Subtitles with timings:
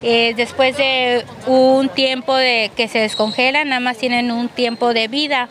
[0.00, 5.08] Eh, después de un tiempo de que se descongelan, nada más tienen un tiempo de
[5.08, 5.48] vida.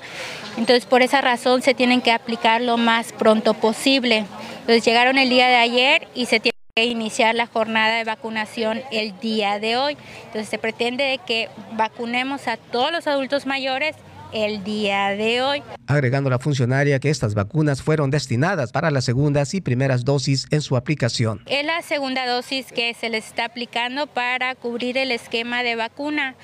[0.58, 4.23] Entonces, por esa razón se tienen que aplicar lo más pronto posible.
[4.62, 8.81] Entonces, llegaron el día de ayer y se tiene que iniciar la jornada de vacunación
[8.89, 9.97] el día de hoy.
[10.28, 13.98] Entonces, se pretende que vacunemos a todos los adultos mayores
[14.32, 15.64] el día de hoy.
[15.88, 20.61] Agregando la funcionaria que estas vacunas fueron destinadas para las segundas y primeras dosis en
[20.61, 21.42] su aplicación.
[21.46, 26.36] Es la segunda dosis que se les está aplicando para cubrir el esquema de vacuna.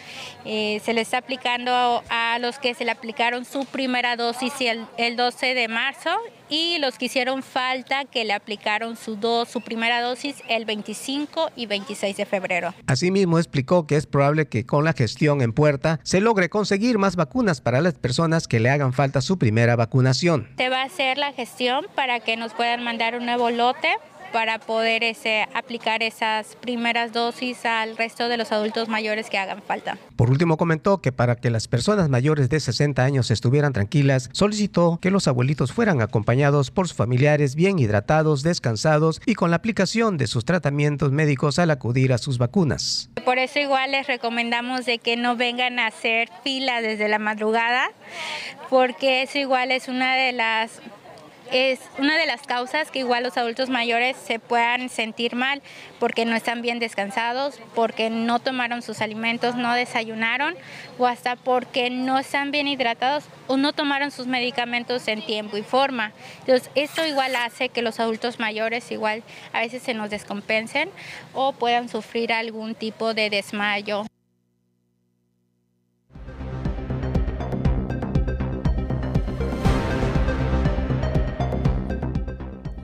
[0.45, 4.85] Eh, se le está aplicando a los que se le aplicaron su primera dosis el,
[4.98, 6.09] el 12 de marzo
[6.53, 11.49] y los que hicieron falta que le aplicaron su, dos, su primera dosis el 25
[11.55, 12.76] y 26 de febrero.
[12.85, 17.16] Asimismo explicó que es probable que con la gestión en puerta se logre conseguir más
[17.16, 20.48] vacunas para las personas que le hagan falta su primera vacunación.
[20.57, 23.90] Se va a hacer la gestión para que nos puedan mandar un nuevo lote
[24.33, 29.61] para poder ese, aplicar esas primeras dosis al resto de los adultos mayores que hagan
[29.61, 29.97] falta.
[30.17, 34.98] Por último, comentó que para que las personas mayores de 60 años estuvieran tranquilas, solicitó
[35.01, 40.17] que los abuelitos fueran acompañados por sus familiares bien hidratados, descansados y con la aplicación
[40.17, 43.09] de sus tratamientos médicos al acudir a sus vacunas.
[43.23, 47.91] Por eso igual les recomendamos de que no vengan a hacer fila desde la madrugada,
[48.71, 50.81] porque eso igual es una de las
[51.54, 55.62] es una de las causas que igual los adultos mayores se puedan sentir mal
[55.99, 60.55] porque no están bien descansados, porque no tomaron sus alimentos, no desayunaron
[60.98, 65.62] o hasta porque no están bien hidratados o no tomaron sus medicamentos en tiempo y
[65.62, 66.12] forma.
[66.40, 69.22] Entonces, esto igual hace que los adultos mayores igual
[69.53, 70.90] a veces se nos descompensen
[71.34, 74.06] o puedan sufrir algún tipo de desmayo.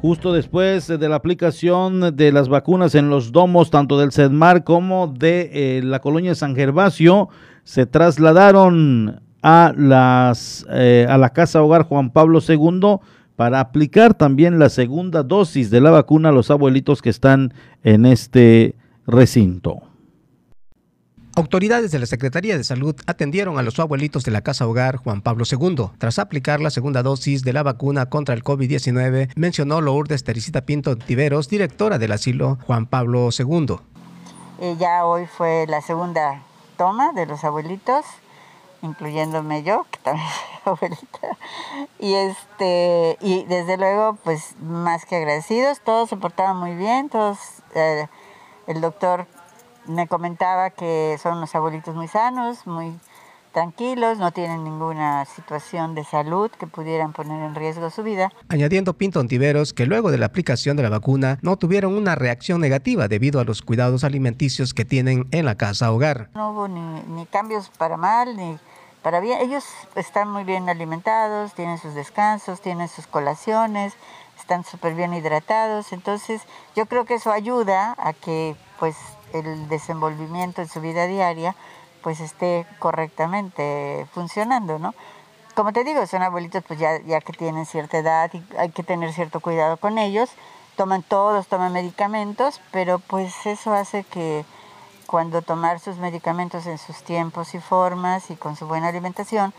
[0.02, 5.08] Justo después de la aplicación de las vacunas en los domos, tanto del CEDMAR como
[5.08, 7.30] de eh, la colonia San Gervasio,
[7.64, 12.98] se trasladaron a, las, eh, a la Casa Hogar Juan Pablo II
[13.36, 17.54] para aplicar también la segunda dosis de la vacuna a los abuelitos que están
[17.84, 18.76] en este
[19.06, 19.89] recinto.
[21.40, 25.22] Autoridades de la Secretaría de Salud atendieron a los abuelitos de la Casa Hogar Juan
[25.22, 25.90] Pablo II.
[25.98, 30.98] Tras aplicar la segunda dosis de la vacuna contra el COVID-19, mencionó Lourdes Tericita Pinto
[30.98, 33.78] Tiveros, directora del asilo Juan Pablo II.
[34.80, 36.44] Ya hoy fue la segunda
[36.76, 38.04] toma de los abuelitos,
[38.82, 40.28] incluyéndome yo, que también
[40.66, 41.38] soy abuelita.
[42.00, 47.38] Y, este, y desde luego, pues más que agradecidos, todos se portaron muy bien, todos...
[47.76, 48.08] Eh,
[48.70, 49.26] el doctor
[49.88, 53.00] me comentaba que son unos abuelitos muy sanos, muy
[53.52, 58.32] tranquilos, no tienen ninguna situación de salud que pudieran poner en riesgo su vida.
[58.48, 62.62] Añadiendo Pinto Antiveros que luego de la aplicación de la vacuna no tuvieron una reacción
[62.62, 66.30] negativa debido a los cuidados alimenticios que tienen en la casa hogar.
[66.36, 68.58] No hubo ni, ni cambios para mal ni
[69.02, 69.40] para bien.
[69.42, 73.94] Ellos están muy bien alimentados, tienen sus descansos, tienen sus colaciones,
[74.38, 75.92] están súper bien hidratados.
[75.94, 76.42] Entonces
[76.76, 78.96] yo creo que eso ayuda a que pues
[79.34, 81.56] el desenvolvimiento en su vida diaria
[82.02, 84.94] pues esté correctamente funcionando, ¿no?
[85.56, 88.84] Como te digo, son abuelitos pues ya, ya que tienen cierta edad y hay que
[88.84, 90.30] tener cierto cuidado con ellos,
[90.78, 94.46] toman todos, toman medicamentos, pero pues eso hace que
[95.08, 99.54] cuando tomar sus medicamentos en sus tiempos y formas y con su buena alimentación,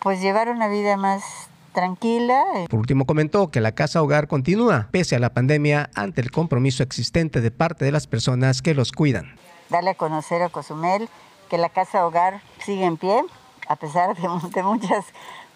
[0.00, 2.42] pues llevar una vida más tranquila.
[2.70, 6.82] Por último comentó que la casa hogar continúa pese a la pandemia ante el compromiso
[6.82, 9.36] existente de parte de las personas que los cuidan.
[9.68, 11.10] Darle a conocer a Cozumel
[11.50, 13.22] que la casa hogar sigue en pie,
[13.68, 15.04] a pesar de, muchas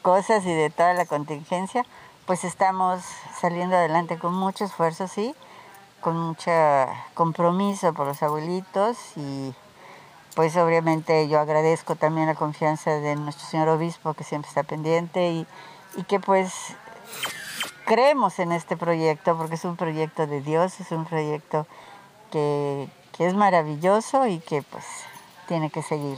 [0.03, 1.87] cosas y de toda la contingencia,
[2.27, 3.03] pues estamos
[3.41, 5.35] saliendo adelante con mucho esfuerzo, sí,
[6.03, 6.51] con mucho
[7.15, 9.55] compromiso por los abuelitos y
[10.35, 15.33] pues obviamente yo agradezco también la confianza de nuestro señor obispo que siempre está pendiente
[15.33, 15.47] y
[15.97, 16.53] y que pues
[17.87, 21.67] creemos en este proyecto porque es un proyecto de Dios, es un proyecto
[22.31, 24.85] que, es maravilloso y que pues
[25.47, 26.17] tiene que seguir.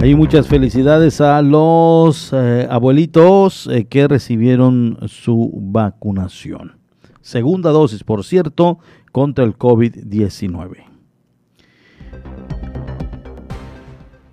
[0.00, 6.78] Hay muchas felicidades a los eh, abuelitos eh, que recibieron su vacunación.
[7.20, 8.78] Segunda dosis, por cierto,
[9.12, 10.89] contra el COVID-19.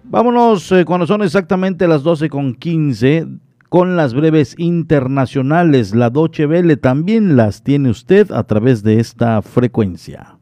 [0.10, 3.28] Vámonos eh, cuando son exactamente las 12 con 15
[3.68, 5.94] con las breves internacionales.
[5.94, 10.38] La Doche Vele también las tiene usted a través de esta frecuencia.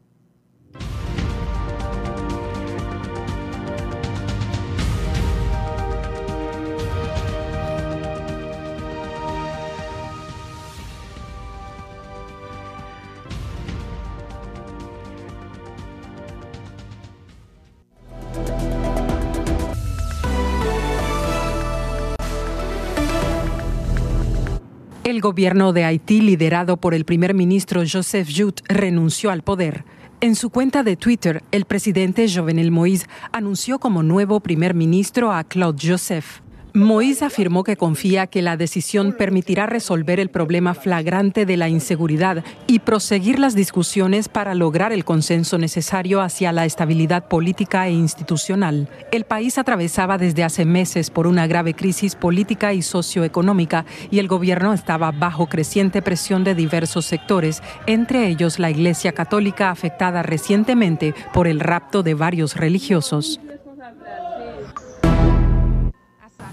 [25.06, 29.84] El gobierno de Haití, liderado por el primer ministro Joseph Jout, renunció al poder.
[30.20, 35.44] En su cuenta de Twitter, el presidente Jovenel Moïse anunció como nuevo primer ministro a
[35.44, 36.40] Claude Joseph.
[36.76, 42.44] Moïse afirmó que confía que la decisión permitirá resolver el problema flagrante de la inseguridad
[42.66, 48.90] y proseguir las discusiones para lograr el consenso necesario hacia la estabilidad política e institucional.
[49.10, 54.28] El país atravesaba desde hace meses por una grave crisis política y socioeconómica y el
[54.28, 61.14] gobierno estaba bajo creciente presión de diversos sectores, entre ellos la Iglesia Católica afectada recientemente
[61.32, 63.40] por el rapto de varios religiosos.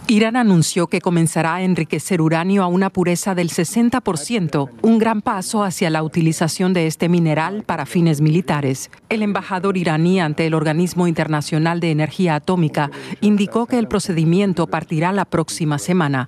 [0.07, 5.63] Irán anunció que comenzará a enriquecer uranio a una pureza del 60%, un gran paso
[5.63, 8.91] hacia la utilización de este mineral para fines militares.
[9.07, 12.91] El embajador iraní ante el Organismo Internacional de Energía Atómica
[13.21, 16.27] indicó que el procedimiento partirá la próxima semana.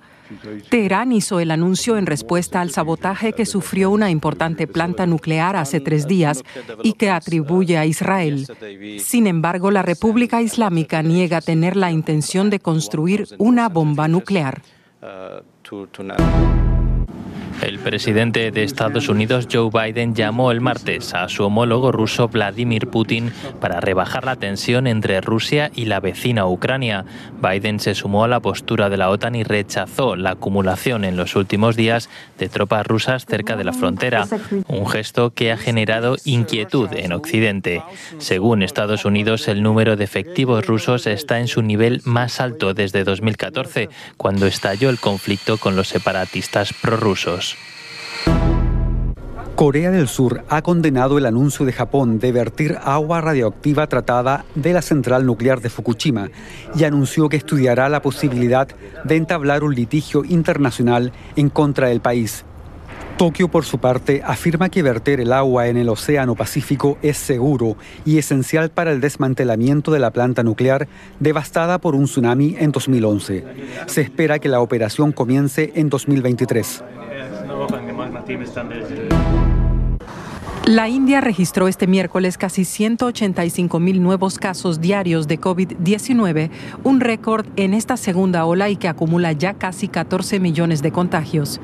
[0.70, 5.80] Teherán hizo el anuncio en respuesta al sabotaje que sufrió una importante planta nuclear hace
[5.80, 6.44] tres días
[6.84, 8.48] y que atribuye a Israel.
[9.00, 14.62] Sin embargo, la República Islámica niega tener la intención de construir una bomba nuclear.
[17.66, 22.90] El presidente de Estados Unidos, Joe Biden, llamó el martes a su homólogo ruso Vladimir
[22.90, 27.06] Putin para rebajar la tensión entre Rusia y la vecina Ucrania.
[27.42, 31.36] Biden se sumó a la postura de la OTAN y rechazó la acumulación en los
[31.36, 32.08] últimos días
[32.38, 34.28] de tropas rusas cerca de la frontera,
[34.68, 37.82] un gesto que ha generado inquietud en Occidente.
[38.20, 43.04] Según Estados Unidos, el número de efectivos rusos está en su nivel más alto desde
[43.04, 47.55] 2014, cuando estalló el conflicto con los separatistas prorrusos.
[49.56, 54.74] Corea del Sur ha condenado el anuncio de Japón de vertir agua radioactiva tratada de
[54.74, 56.30] la central nuclear de Fukushima
[56.76, 58.68] y anunció que estudiará la posibilidad
[59.06, 62.44] de entablar un litigio internacional en contra del país.
[63.18, 67.78] Tokio, por su parte, afirma que verter el agua en el Océano Pacífico es seguro
[68.04, 70.90] y esencial para el desmantelamiento de la planta nuclear
[71.22, 73.46] devastada por un tsunami en 2011.
[73.86, 76.84] Se espera que la operación comience en 2023.
[80.66, 86.50] La India registró este miércoles casi 185 mil nuevos casos diarios de COVID-19,
[86.84, 91.62] un récord en esta segunda ola y que acumula ya casi 14 millones de contagios.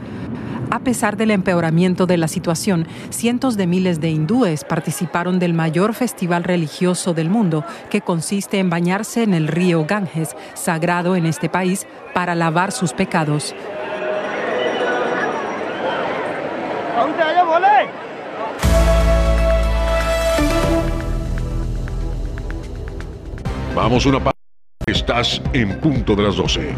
[0.69, 5.95] A pesar del empeoramiento de la situación, cientos de miles de hindúes participaron del mayor
[5.95, 11.49] festival religioso del mundo, que consiste en bañarse en el río Ganges, sagrado en este
[11.49, 13.55] país, para lavar sus pecados.
[23.75, 24.37] Vamos una pausa.
[24.85, 26.73] Estás en punto de las 12.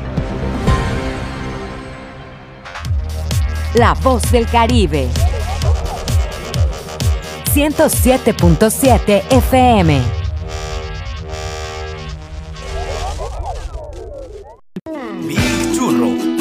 [3.75, 5.07] La voz del Caribe.
[7.53, 10.22] 107.7 FM.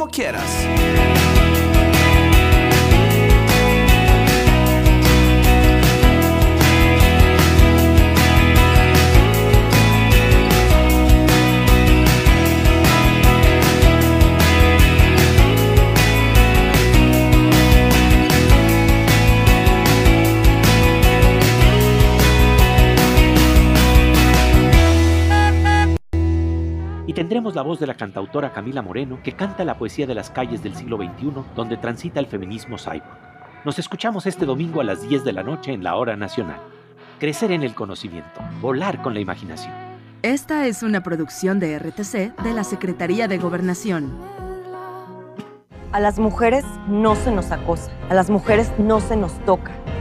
[0.00, 0.99] Como quieras.
[27.42, 30.76] La voz de la cantautora Camila Moreno, que canta la poesía de las calles del
[30.76, 33.02] siglo XXI, donde transita el feminismo cyborg.
[33.64, 36.60] Nos escuchamos este domingo a las 10 de la noche en la Hora Nacional.
[37.18, 39.72] Crecer en el conocimiento, volar con la imaginación.
[40.22, 44.12] Esta es una producción de RTC de la Secretaría de Gobernación.
[45.92, 49.72] A las mujeres no se nos acosa, a las mujeres no se nos toca,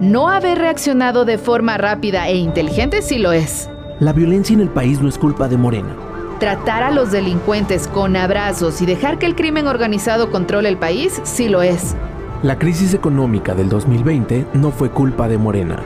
[0.00, 3.70] No haber reaccionado de forma rápida e inteligente sí lo es.
[4.00, 5.94] La violencia en el país no es culpa de Morena.
[6.40, 11.20] Tratar a los delincuentes con abrazos y dejar que el crimen organizado controle el país
[11.22, 11.94] sí lo es.
[12.42, 15.78] La crisis económica del 2020 no fue culpa de Morena.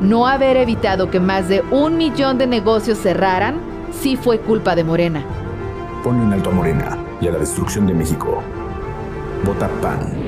[0.00, 3.56] No haber evitado que más de un millón de negocios cerraran
[3.90, 5.24] sí fue culpa de Morena.
[6.04, 8.40] Pone un alto a Morena y a la destrucción de México.
[9.44, 10.27] Vota PAN.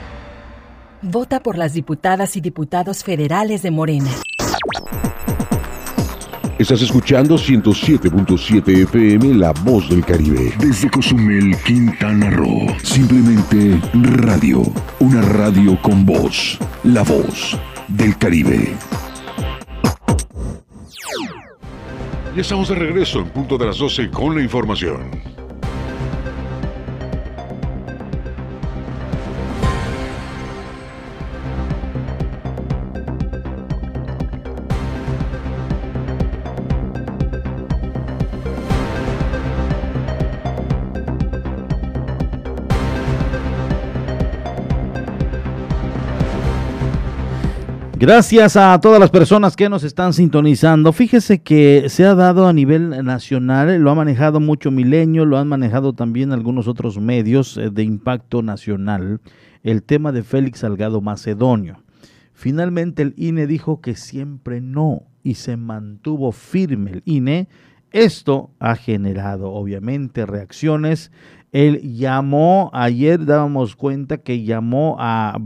[1.03, 4.11] Vota por las diputadas y diputados federales de Morena.
[6.59, 10.53] Estás escuchando 107.7 FM La Voz del Caribe.
[10.59, 12.67] Desde Cozumel, Quintana Roo.
[12.83, 14.61] Simplemente radio.
[14.99, 16.59] Una radio con voz.
[16.83, 18.75] La Voz del Caribe.
[22.35, 25.09] Ya estamos de regreso en punto de las 12 con la información.
[48.01, 50.91] Gracias a todas las personas que nos están sintonizando.
[50.91, 55.47] Fíjese que se ha dado a nivel nacional, lo ha manejado mucho Milenio, lo han
[55.47, 59.21] manejado también algunos otros medios eh, de impacto nacional,
[59.61, 61.83] el tema de Félix Salgado Macedonio.
[62.33, 67.49] Finalmente el INE dijo que siempre no y se mantuvo firme el INE.
[67.91, 71.11] Esto ha generado obviamente reacciones
[71.51, 75.37] él llamó, ayer dábamos cuenta que llamó a,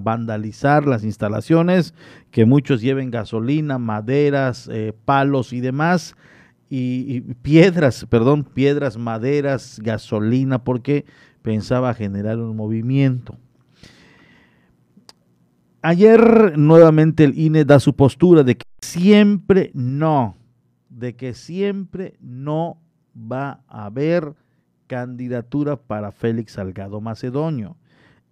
[0.00, 1.94] vandalizar las instalaciones,
[2.30, 6.16] que muchos lleven gasolina, maderas, eh, palos y demás,
[6.68, 11.04] y, piedras, perdón, piedras, maderas, gasolina, porque
[11.42, 13.36] pensaba generar un movimiento.
[15.82, 20.36] Ayer nuevamente el INE da su postura de que siempre no,
[20.96, 22.80] de que siempre no
[23.14, 24.34] va a haber
[24.86, 27.76] candidatura para Félix Salgado Macedonio.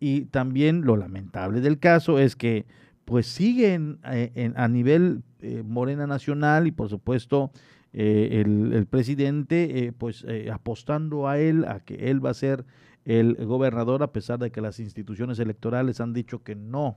[0.00, 2.64] Y también lo lamentable del caso es que
[3.04, 7.50] pues siguen eh, a nivel eh, Morena Nacional y por supuesto
[7.92, 12.64] eh, el, presidente pues apostando a él, a que él va a ser
[13.04, 16.97] el gobernador a pesar de que las instituciones electorales han dicho que no,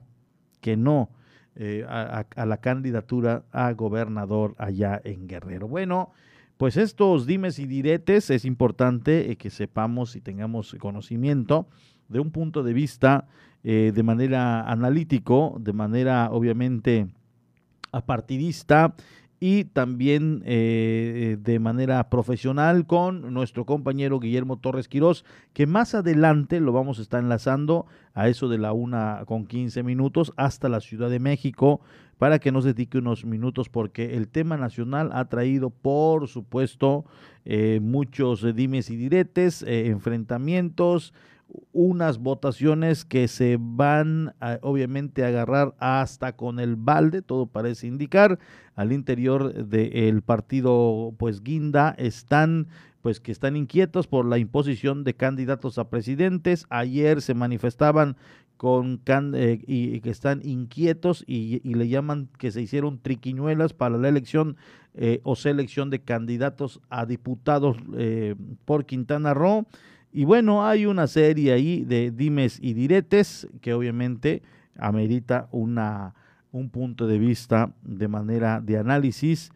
[0.62, 1.10] que no
[1.88, 5.66] a, a, la candidatura a gobernador allá en Guerrero.
[5.66, 6.12] Bueno,
[6.58, 11.68] pues estos dimes y diretes es importante eh, que sepamos y tengamos conocimiento
[12.08, 13.28] de un punto de vista
[13.62, 17.06] eh, de manera analítico, de manera obviamente
[17.92, 18.94] apartidista
[19.40, 26.60] y también eh, de manera profesional con nuestro compañero Guillermo Torres Quirós, que más adelante
[26.60, 30.80] lo vamos a estar enlazando a eso de la una con 15 minutos hasta la
[30.80, 31.80] Ciudad de México
[32.18, 37.04] para que nos dedique unos minutos porque el tema nacional ha traído, por supuesto,
[37.44, 41.14] eh, muchos dimes y diretes, eh, enfrentamientos,
[41.72, 47.86] unas votaciones que se van a, obviamente a agarrar hasta con el balde, todo parece
[47.86, 48.38] indicar,
[48.74, 52.68] al interior del partido pues Guinda están
[53.00, 56.66] pues que están inquietos por la imposición de candidatos a presidentes.
[56.68, 58.16] Ayer se manifestaban
[58.58, 64.08] con eh, y, que están inquietos y, le llaman que se hicieron triquiñuelas para la
[64.08, 64.56] elección
[64.94, 69.66] eh, o selección de candidatos a diputados eh, por Quintana Roo.
[70.12, 74.42] Y bueno, hay una serie ahí de dimes y diretes que obviamente
[74.76, 76.14] amerita una,
[76.52, 79.52] un punto de vista de manera de análisis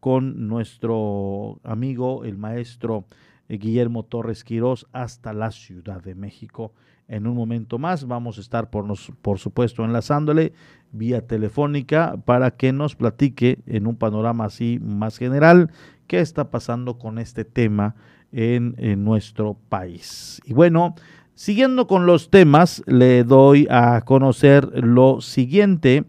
[0.00, 3.04] con nuestro amigo, el maestro
[3.48, 6.72] Guillermo Torres Quirós hasta la Ciudad de México.
[7.06, 10.54] En un momento más vamos a estar, por, nos, por supuesto, enlazándole
[10.90, 15.70] vía telefónica para que nos platique en un panorama así más general
[16.06, 17.94] qué está pasando con este tema
[18.34, 20.40] en, nuestro país.
[20.44, 20.94] Y bueno,
[21.34, 26.04] siguiendo con los temas, le doy a conocer lo siguiente,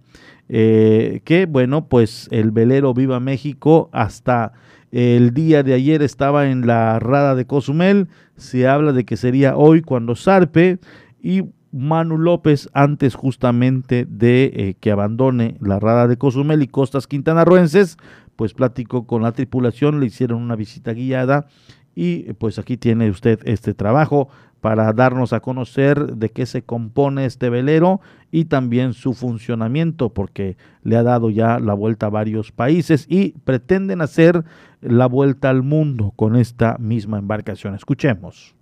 [0.49, 4.53] eh, que bueno, pues el velero Viva México hasta
[4.91, 9.57] el día de ayer estaba en la rada de Cozumel, se habla de que sería
[9.57, 10.79] hoy cuando zarpe
[11.21, 17.05] y Manu López, antes justamente de eh, que abandone la rada de Cozumel y costas
[17.05, 17.97] quintanarruenses,
[18.37, 21.47] pues platicó con la tripulación, le hicieron una visita guiada
[21.95, 24.29] y pues aquí tiene usted este trabajo
[24.65, 30.57] para darnos a conocer de qué se compone este velero y también su funcionamiento, porque
[30.83, 34.43] le ha dado ya la vuelta a varios países y pretenden hacer
[34.81, 37.75] la vuelta al mundo con esta misma embarcación.
[37.75, 38.54] Escuchemos.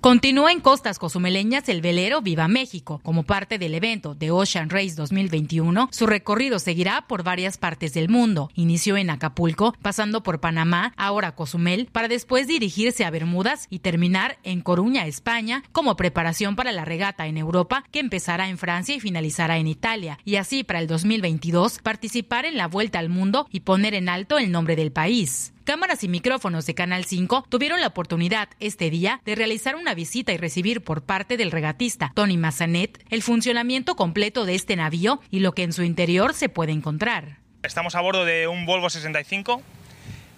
[0.00, 3.00] Continúa en costas cozumeleñas el velero Viva México.
[3.02, 8.08] Como parte del evento de Ocean Race 2021, su recorrido seguirá por varias partes del
[8.08, 8.48] mundo.
[8.54, 14.38] Inició en Acapulco, pasando por Panamá, ahora Cozumel, para después dirigirse a Bermudas y terminar
[14.44, 19.00] en Coruña, España, como preparación para la regata en Europa, que empezará en Francia y
[19.00, 20.20] finalizará en Italia.
[20.24, 24.38] Y así para el 2022 participar en la vuelta al mundo y poner en alto
[24.38, 25.52] el nombre del país.
[25.68, 30.32] Cámaras y micrófonos de Canal 5 tuvieron la oportunidad este día de realizar una visita
[30.32, 35.40] y recibir por parte del regatista Tony Massanet el funcionamiento completo de este navío y
[35.40, 37.36] lo que en su interior se puede encontrar.
[37.62, 39.60] Estamos a bordo de un Volvo 65,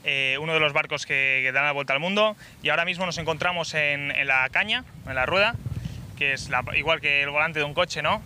[0.03, 2.35] eh, uno de los barcos que, dan la vuelta al mundo,
[2.65, 5.55] y ahora mismo nos encontramos en, en la caña, en la rueda,
[6.19, 8.21] que es la, igual que el volante de un coche, ¿no?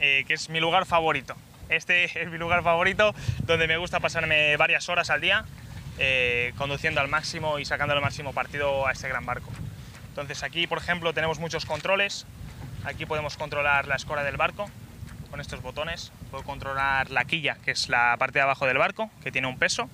[0.00, 1.36] Eh, que es mi lugar favorito.
[1.68, 5.44] Este es mi lugar favorito, donde me gusta pasarme varias horas al día
[5.98, 9.50] eh, conduciendo al máximo y sacando el máximo partido a este gran barco.
[10.08, 12.26] Entonces aquí, por ejemplo, tenemos muchos controles.
[12.84, 14.70] Aquí podemos controlar la escora del barco
[15.30, 16.12] con estos botones.
[16.30, 19.58] Puedo controlar la quilla, que es la parte de abajo del barco, que tiene un
[19.58, 19.88] peso,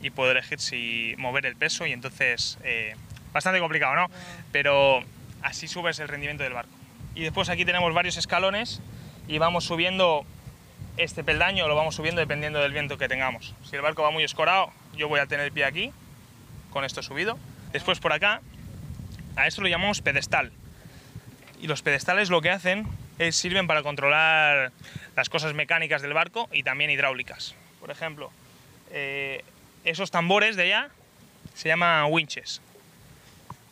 [0.00, 2.58] y puedo elegir si mover el peso y entonces...
[2.64, 2.94] Eh,
[3.32, 4.10] bastante complicado, ¿no?
[4.52, 5.02] Pero
[5.42, 6.72] así subes el rendimiento del barco.
[7.14, 8.80] Y después aquí tenemos varios escalones
[9.28, 10.24] y vamos subiendo
[10.96, 13.54] este peldaño, lo vamos subiendo dependiendo del viento que tengamos.
[13.68, 15.92] Si el barco va muy escorado, yo voy a tener el pie aquí,
[16.70, 17.38] con esto subido.
[17.72, 18.40] Después por acá,
[19.36, 20.52] a esto lo llamamos pedestal.
[21.60, 22.86] Y los pedestales lo que hacen
[23.18, 24.72] es sirven para controlar
[25.16, 27.54] las cosas mecánicas del barco y también hidráulicas.
[27.80, 28.30] Por ejemplo,
[28.90, 29.44] eh,
[29.84, 30.88] esos tambores de allá
[31.54, 32.60] se llaman winches,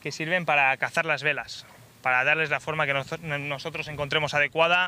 [0.02, 1.66] que sirven para cazar las velas,
[2.02, 4.86] para darles la forma que nosotros encontremos adecuada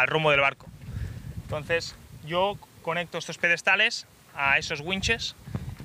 [0.00, 0.66] al rumbo del barco.
[1.42, 5.34] Entonces yo conecto estos pedestales a esos winches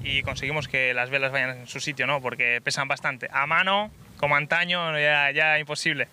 [0.04, 2.22] y conseguimos que las velas vayan en su sitio, ¿no?
[2.22, 3.30] Porque pesan bastante.
[3.32, 6.10] A mano, como antaño, ya, ya imposible.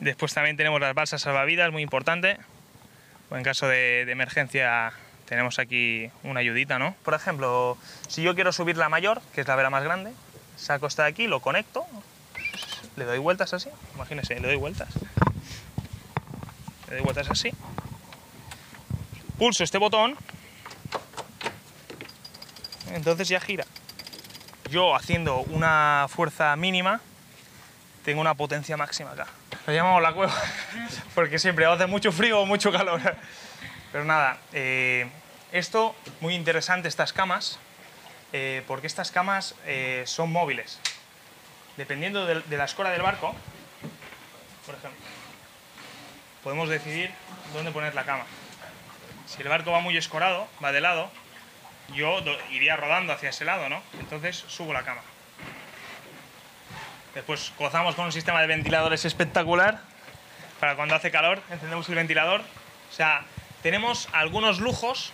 [0.00, 2.38] Después también tenemos las balsas salvavidas, muy importante.
[3.30, 4.92] O en caso de, de, emergencia
[5.26, 6.94] tenemos aquí una ayudita, ¿no?
[7.04, 10.12] Por ejemplo, si yo quiero subir la mayor, que es la vela más grande,
[10.56, 11.86] saco esta de aquí, lo conecto,
[12.96, 14.88] le doy vueltas así, imagínense, le doy vueltas.
[16.88, 17.50] Le doy vueltas así.
[19.38, 20.16] Pulso este botón
[22.92, 23.64] entonces ya gira.
[24.70, 27.00] Yo haciendo una fuerza mínima
[28.04, 29.26] tengo una potencia máxima acá.
[29.66, 30.34] Lo llamamos la cueva
[31.14, 33.00] porque siempre hace mucho frío o mucho calor.
[33.92, 35.08] Pero nada, eh,
[35.52, 37.58] esto muy interesante estas camas
[38.32, 40.80] eh, porque estas camas eh, son móviles.
[41.76, 43.34] Dependiendo de, de la escora del barco,
[44.64, 45.00] por ejemplo,
[46.42, 47.10] podemos decidir
[47.52, 48.24] dónde poner la cama.
[49.26, 51.10] Si el barco va muy escorado, va de lado,
[51.94, 52.20] yo
[52.50, 53.82] iría rodando hacia ese lado, ¿no?
[54.00, 55.02] Entonces subo la cama.
[57.14, 59.80] Después gozamos con un sistema de ventiladores espectacular.
[60.60, 62.40] Para cuando hace calor, encendemos el ventilador.
[62.40, 63.24] O sea,
[63.62, 65.12] tenemos algunos lujos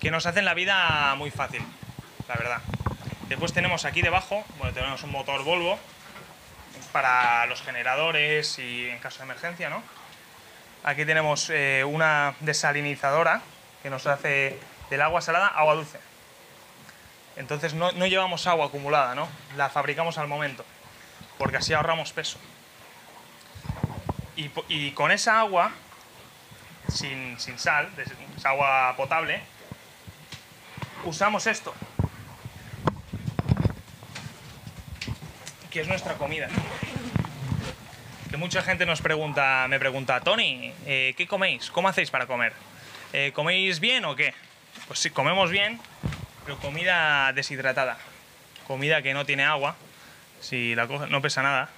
[0.00, 1.62] que nos hacen la vida muy fácil,
[2.28, 2.60] la verdad.
[3.28, 5.78] Después tenemos aquí debajo, bueno, tenemos un motor Volvo
[6.92, 9.82] para los generadores y en caso de emergencia, ¿no?
[10.82, 13.42] Aquí tenemos eh, una desalinizadora
[13.82, 14.58] que nos hace
[14.90, 15.98] del agua salada agua dulce.
[17.36, 19.28] Entonces no, no, llevamos agua acumulada, ¿no?
[19.56, 20.64] La fabricamos al momento,
[21.38, 22.38] porque así ahorramos peso.
[24.68, 25.70] Y, con esa agua,
[26.88, 29.42] sin, sin sal, es agua potable,
[31.04, 31.74] usamos esto,
[35.70, 36.48] que es nuestra comida.
[38.30, 41.70] Que mucha gente nos pregunta, me pregunta, Tony, eh, ¿qué coméis?
[41.70, 42.54] ¿Cómo hacéis para comer?
[43.12, 44.32] Eh, ¿Coméis bien o qué?
[44.90, 45.78] Pues sí, comemos bien,
[46.44, 47.96] pero comida deshidratada.
[48.66, 49.76] comida que no tiene agua.
[50.40, 51.68] Si la coge, no pesa nada.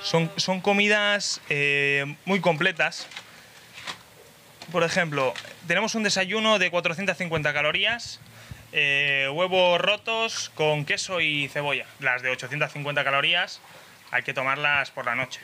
[0.00, 3.08] Son, son comidas eh, muy completas.
[4.70, 5.34] Por ejemplo,
[5.66, 8.20] tenemos un desayuno de 450 calorías,
[8.70, 11.86] eh, huevos rotos con queso y cebolla.
[11.98, 13.60] Las de 850 calorías
[14.12, 15.40] hay que tomarlas por la noche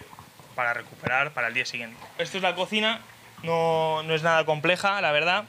[0.55, 1.99] para recuperar para el día siguiente.
[2.19, 3.01] Esto es la cocina,
[3.43, 5.45] no, no es nada compleja, la verdad.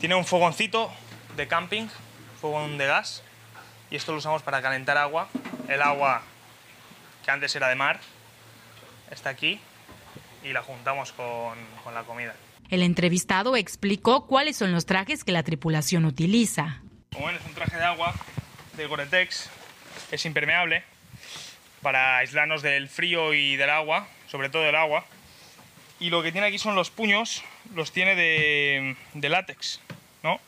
[0.00, 0.90] Tiene un fogoncito
[1.36, 1.86] de camping,
[2.40, 3.22] fogón de gas,
[3.90, 5.28] y esto lo usamos para calentar agua.
[5.68, 6.22] El agua
[7.24, 8.00] que antes era de mar
[9.10, 9.60] está aquí
[10.42, 12.34] y la juntamos con, con la comida.
[12.70, 16.80] El entrevistado explicó cuáles son los trajes que la tripulación utiliza.
[17.12, 18.14] Como ven, es un traje de agua
[18.76, 19.48] de Gore-Tex,
[20.10, 20.82] es impermeable
[21.82, 25.04] para aislarnos del frío y del agua, sobre todo del agua.
[26.04, 27.42] Y lo que tiene aquí son los puños,
[27.74, 29.80] los tiene de, de látex,
[30.22, 30.38] ¿no?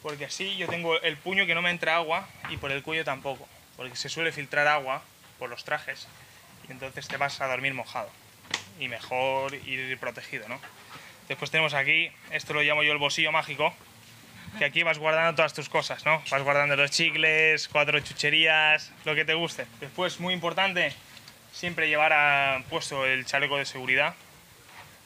[0.00, 3.04] Porque así yo tengo el puño que no me entra agua y por el cuello
[3.04, 5.02] tampoco, porque se suele filtrar agua
[5.38, 6.08] por los trajes
[6.66, 8.08] y entonces te vas a dormir mojado
[8.80, 10.58] y mejor ir protegido, ¿no?
[11.28, 13.74] Después tenemos aquí, esto lo llamo yo el bolsillo mágico,
[14.56, 16.22] que aquí vas guardando todas tus cosas, ¿no?
[16.30, 19.66] Vas guardando los chicles, cuatro chucherías, lo que te guste.
[19.78, 20.94] Después, muy importante,
[21.52, 24.14] siempre llevar a, puesto el chaleco de seguridad.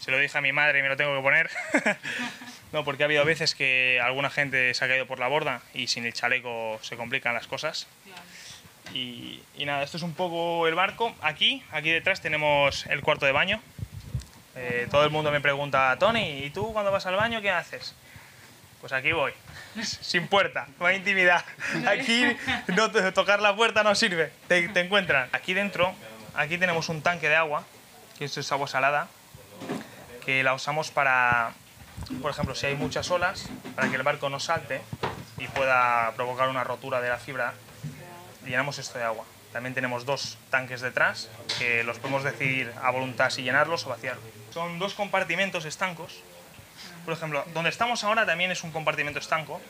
[0.02, 1.48] Se lo dije a mi madre y me lo tengo que poner.
[2.72, 5.86] no, porque ha habido veces que alguna gente se ha caído por la borda y
[5.86, 7.86] sin el chaleco se complican las cosas.
[8.92, 11.14] Y, y, nada, esto es un poco el barco.
[11.22, 13.62] Aquí, aquí detrás tenemos el cuarto de baño.
[14.56, 17.94] Eh, todo el mundo me pregunta, Tony, ¿y tú cuando vas al baño qué haces?
[18.80, 19.32] Pues aquí voy,
[19.82, 21.44] sin puerta, no hay intimidad.
[21.86, 22.24] Aquí
[22.66, 25.28] no tocar la puerta no sirve, te, te encuentran.
[25.30, 25.94] Aquí dentro,
[26.34, 27.64] aquí tenemos un tanque de agua,
[28.18, 29.08] que esto es agua salada,
[30.24, 31.52] que la usamos para,
[32.20, 34.80] por ejemplo, si hay muchas olas, para que el barco no salte
[35.38, 37.54] y pueda provocar una rotura de la fibra,
[38.44, 39.24] llenamos esto de agua.
[39.52, 44.24] También tenemos dos tanques detrás que los podemos decidir a voluntad si llenarlos o vaciarlos.
[44.52, 46.20] Son dos compartimentos estancos.
[47.04, 49.60] Por ejemplo, donde estamos ahora también es un compartimento estanco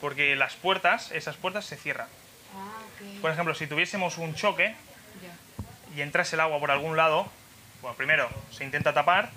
[0.00, 2.08] porque las puertas, esas puertas se cierran.
[3.20, 4.74] Por ejemplo, si tuviésemos un choque
[5.94, 7.26] y entrase el agua por algún lado,
[7.82, 9.30] bueno, primero se intenta tapar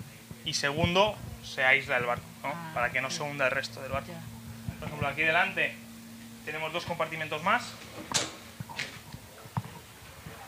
[0.44, 2.54] y segundo se aísla el barco, ¿no?
[2.74, 4.12] para que no se hunda el resto del barco.
[4.78, 5.74] Por ejemplo, aquí delante
[6.44, 7.72] tenemos dos compartimentos más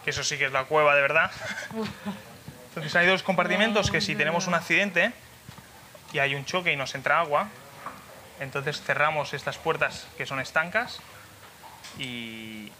[0.05, 1.31] que eso sí que es la cueva de verdad.
[2.69, 5.13] Entonces hay dos compartimentos que si tenemos un accidente
[6.13, 7.49] y hay un choque y nos entra agua,
[8.41, 11.01] entonces cerramos estas puertas que son estancas
[11.99, 12.73] y,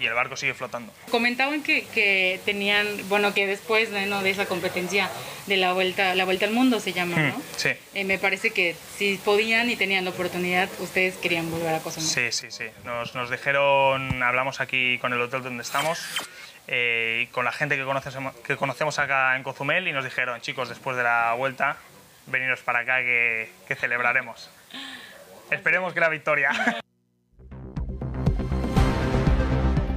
[0.00, 0.92] y el barco sigue flotando.
[1.10, 4.22] Comentaban que, que tenían, bueno, que después ¿no?
[4.22, 5.10] de esa competencia
[5.46, 7.42] de la vuelta, la vuelta al mundo se llama, ¿no?
[7.56, 7.70] Sí.
[7.94, 12.08] Eh, me parece que si podían y tenían la oportunidad, ustedes querían volver a Cozumel.
[12.08, 12.64] Sí, sí, sí.
[12.84, 16.00] Nos, nos dijeron, hablamos aquí con el hotel donde estamos,
[16.66, 20.40] eh, y con la gente que conocemos, que conocemos acá en Cozumel y nos dijeron,
[20.40, 21.76] chicos, después de la vuelta,
[22.26, 24.50] veniros para acá que, que celebraremos.
[25.50, 26.50] Esperemos que la victoria.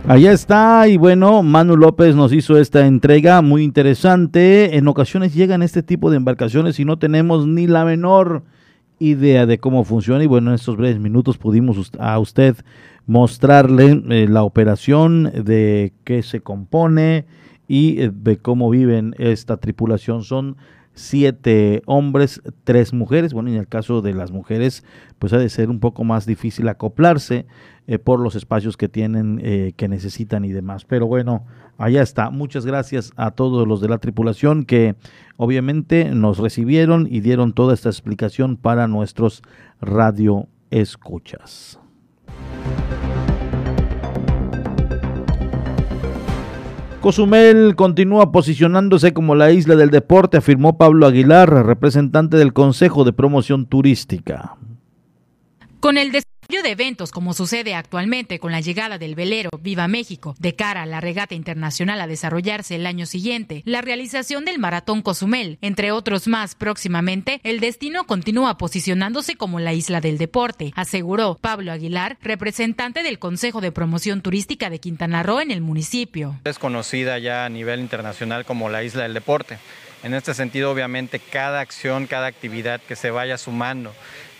[0.05, 4.75] Allá está, y bueno, Manu López nos hizo esta entrega muy interesante.
[4.75, 8.43] En ocasiones llegan este tipo de embarcaciones y no tenemos ni la menor
[8.99, 10.21] idea de cómo funciona.
[10.21, 12.57] Y bueno, en estos breves minutos pudimos a usted
[13.05, 17.25] mostrarle eh, la operación, de qué se compone
[17.69, 20.23] y eh, de cómo viven esta tripulación.
[20.23, 20.57] Son
[20.93, 23.33] siete hombres, tres mujeres.
[23.33, 24.83] Bueno, en el caso de las mujeres,
[25.19, 27.45] pues ha de ser un poco más difícil acoplarse
[27.87, 30.85] eh, por los espacios que tienen, eh, que necesitan y demás.
[30.85, 31.45] Pero bueno,
[31.77, 32.29] allá está.
[32.29, 34.95] Muchas gracias a todos los de la tripulación que
[35.37, 39.41] obviamente nos recibieron y dieron toda esta explicación para nuestros
[39.81, 41.82] radio escuchas.
[47.03, 53.11] Cozumel continúa posicionándose como la isla del deporte, afirmó Pablo Aguilar, representante del Consejo de
[53.11, 54.55] Promoción Turística.
[56.47, 60.85] De eventos como sucede actualmente con la llegada del velero Viva México de cara a
[60.85, 66.27] la regata internacional a desarrollarse el año siguiente, la realización del Maratón Cozumel, entre otros
[66.27, 73.03] más próximamente, el destino continúa posicionándose como la isla del deporte, aseguró Pablo Aguilar, representante
[73.03, 76.39] del Consejo de Promoción Turística de Quintana Roo en el municipio.
[76.43, 79.57] Es conocida ya a nivel internacional como la isla del deporte.
[80.03, 83.93] En este sentido, obviamente, cada acción, cada actividad que se vaya sumando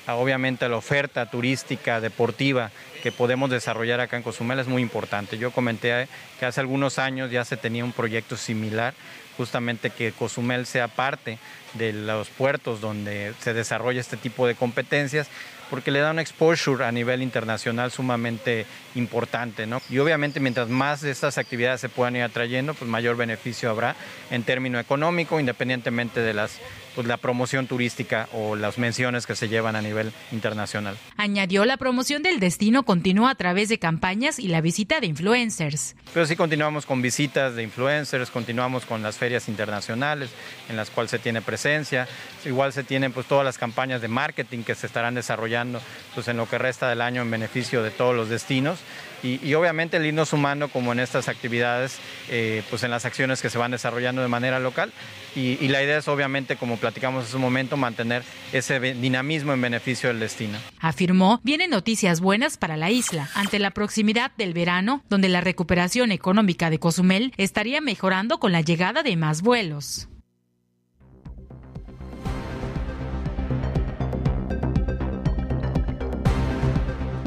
[0.08, 5.38] obviamente la oferta turística, deportiva que podemos desarrollar acá en Cozumel es muy importante.
[5.38, 6.08] Yo comenté
[6.40, 8.94] que hace algunos años ya se tenía un proyecto similar,
[9.38, 11.38] justamente que Cozumel sea parte
[11.74, 15.28] de los puertos donde se desarrolla este tipo de competencias,
[15.74, 19.82] porque le da un exposure a nivel internacional sumamente importante, ¿no?
[19.90, 23.96] Y obviamente mientras más de estas actividades se puedan ir atrayendo, pues mayor beneficio habrá
[24.30, 26.60] en término económico, independientemente de las
[26.94, 30.96] pues, la promoción turística o las menciones que se llevan a nivel internacional.
[31.18, 35.96] Añadió la promoción del destino continúa a través de campañas y la visita de influencers.
[36.14, 40.30] Pero sí continuamos con visitas de influencers, continuamos con las ferias internacionales
[40.70, 42.08] en las cuales se tiene presencia,
[42.46, 45.63] igual se tienen pues todas las campañas de marketing que se estarán desarrollando
[46.14, 48.80] pues en lo que resta del año en beneficio de todos los destinos
[49.24, 51.98] y, obviamente el irnos sumando como en estas actividades,
[52.30, 54.92] eh, pues en las acciones que se van desarrollando de manera local.
[55.36, 60.10] Y, la idea es obviamente, como platicamos hace un momento, mantener ese dinamismo en beneficio
[60.10, 60.58] del destino.
[60.80, 66.12] Afirmó, vienen noticias buenas para la isla ante la proximidad del verano, donde la recuperación
[66.12, 70.10] económica de Cozumel estaría mejorando con la llegada de más vuelos.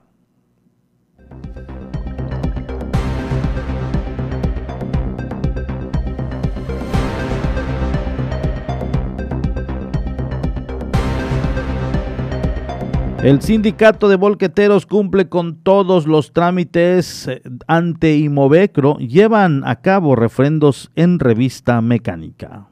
[13.22, 18.98] El sindicato de volqueteros cumple con todos los trámites eh, ante Imovecro.
[18.98, 22.71] Llevan a cabo refrendos en revista mecánica.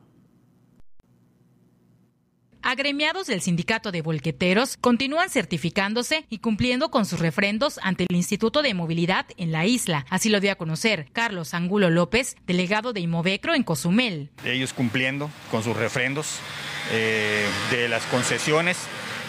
[2.62, 8.62] Agremiados del Sindicato de Volqueteros continúan certificándose y cumpliendo con sus refrendos ante el Instituto
[8.62, 10.04] de Movilidad en la isla.
[10.10, 14.30] Así lo dio a conocer Carlos Angulo López, delegado de Imovecro en Cozumel.
[14.44, 16.38] Ellos cumpliendo con sus refrendos
[16.92, 18.76] eh, de las concesiones.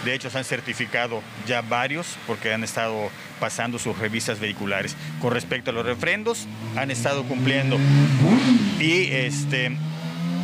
[0.03, 4.95] De hecho, se han certificado ya varios porque han estado pasando sus revistas vehiculares.
[5.21, 7.77] Con respecto a los refrendos, han estado cumpliendo.
[8.79, 9.77] Y este,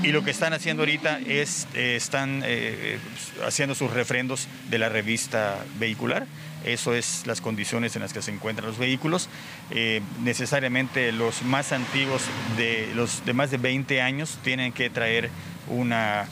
[0.04, 2.98] y lo que están haciendo ahorita es, eh, están eh,
[3.46, 6.28] haciendo sus refrendos de la revista vehicular.
[6.64, 9.30] Eso es las condiciones en las que se encuentran los vehículos.
[9.72, 12.24] Eh, necesariamente los más antiguos,
[12.58, 15.30] de los de más de 20 años, tienen que traer
[15.68, 16.28] una,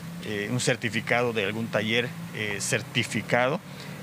[0.49, 2.09] un certificado de algún taller
[2.59, 3.59] certificado,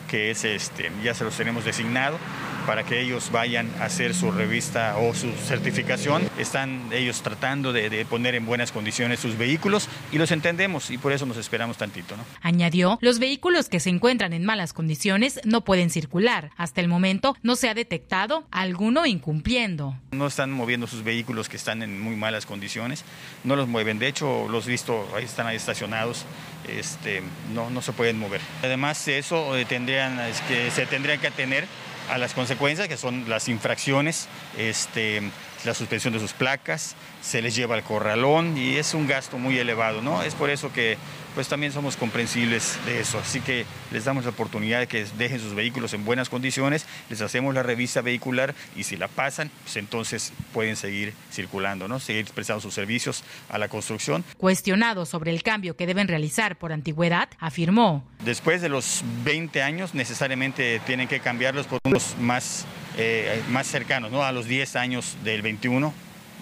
[0.09, 2.19] que es este, ya se los tenemos designado
[2.67, 6.29] para que ellos vayan a hacer su revista o su certificación.
[6.39, 11.13] Están ellos tratando de, poner en buenas condiciones sus vehículos y los entendemos y por
[11.13, 12.17] eso nos esperamos tantito.
[12.17, 12.25] ¿no?
[12.41, 16.51] Añadió, los vehículos que se encuentran en malas condiciones no pueden circular.
[16.57, 19.97] Hasta el momento no se ha detectado alguno incumpliendo.
[20.13, 23.05] No están moviendo sus vehículos que están en muy malas condiciones,
[23.45, 23.99] no los mueven.
[23.99, 26.25] De hecho, los visto, ahí están ahí estacionados,
[26.69, 27.23] este,
[27.55, 28.41] no, no se pueden mover.
[28.63, 31.67] Además, eso eh, tendrían, es que se tendrían que atener
[32.11, 35.23] a las consecuencias que son las infracciones, este,
[35.65, 39.59] la suspensión de sus placas, se les lleva al corralón y es un gasto muy
[39.59, 40.23] elevado, ¿no?
[40.23, 40.99] Es por eso que
[41.35, 43.19] pues también somos comprensibles de eso.
[43.19, 47.21] Así que les damos la oportunidad de que dejen sus vehículos en buenas condiciones, les
[47.21, 52.01] hacemos la revista vehicular y si la pasan, pues entonces pueden seguir circulando, ¿no?
[52.01, 54.25] Seguir prestando sus servicios a la construcción.
[54.37, 58.05] Cuestionado sobre el cambio que deben realizar por antigüedad, afirmó.
[58.25, 62.67] Después de los 20 años necesariamente tienen que cambiarlos por unos más,
[62.97, 64.23] eh, más cercanos, ¿no?
[64.23, 65.93] A los 10 años del 21,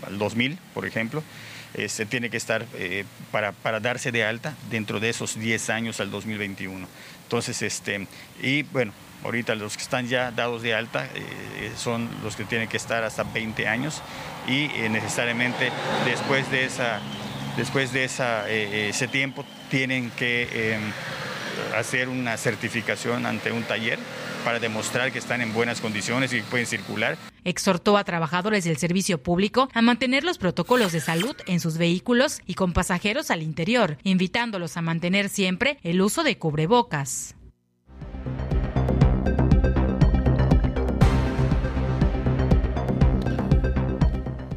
[0.06, 1.22] al 2000, por ejemplo
[1.74, 6.00] este, tiene que estar eh, para, para, darse de alta dentro de esos 10 años
[6.00, 6.86] al 2021.
[7.24, 8.06] Entonces, este,
[8.42, 8.92] y bueno,
[9.24, 13.04] ahorita los que están ya dados de alta eh, son los que tienen que estar
[13.04, 14.02] hasta 20 años
[14.48, 15.70] y eh, necesariamente
[16.04, 17.00] después de, esa,
[17.56, 20.80] después de esa, ese tiempo tienen que em,
[21.76, 23.98] hacer una certificación ante un taller
[24.40, 27.16] para demostrar que están en buenas condiciones y que pueden circular.
[27.44, 32.40] Exhortó a trabajadores del servicio público a mantener los protocolos de salud en sus vehículos
[32.46, 37.34] y con pasajeros al interior, invitándolos a mantener siempre el uso de cubrebocas.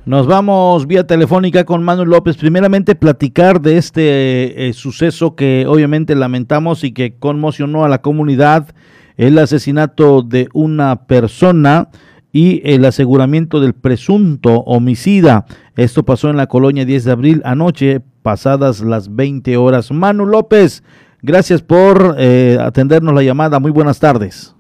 [0.06, 2.36] Nos vamos vía telefónica con Manuel López.
[2.36, 8.76] Primeramente, platicar de este eh, suceso que obviamente lamentamos y que conmocionó a la comunidad
[9.18, 11.90] el asesinato de una persona
[12.32, 15.46] y el aseguramiento del presunto homicida.
[15.78, 19.92] Esto pasó en la colonia 10 de abril anoche, pasadas las 20 horas.
[19.92, 20.84] Manu López,
[21.22, 23.60] gracias por eh, atendernos la llamada.
[23.60, 24.56] Muy buenas tardes.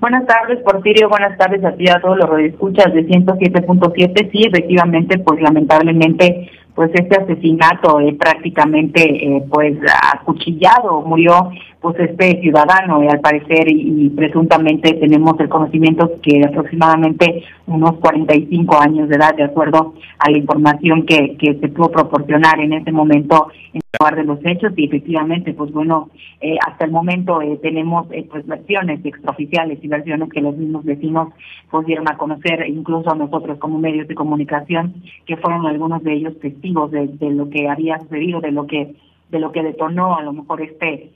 [0.00, 1.08] Buenas tardes, Porfirio.
[1.08, 4.30] Buenas tardes a ti a todos los radioescuchas de 107.7.
[4.32, 9.78] Sí, efectivamente, pues lamentablemente, pues este asesinato eh, prácticamente, eh, pues
[10.12, 17.44] acuchillado, murió pues este ciudadano y al parecer y, presuntamente tenemos el conocimiento que aproximadamente
[17.66, 22.58] unos 45 años de edad de acuerdo a la información que, que se pudo proporcionar
[22.60, 24.72] en ese momento en lugar de los hechos.
[24.76, 26.08] Y efectivamente pues bueno
[26.40, 30.84] eh, hasta el momento eh, tenemos eh, pues versiones extraoficiales y versiones que los mismos
[30.84, 31.32] vecinos
[31.70, 34.94] pues dieron a conocer incluso a nosotros como medios de comunicación
[35.26, 38.96] que fueron algunos de ellos testigos de, lo que había sucedido de lo que
[39.30, 41.10] de lo que detonó a lo mejor este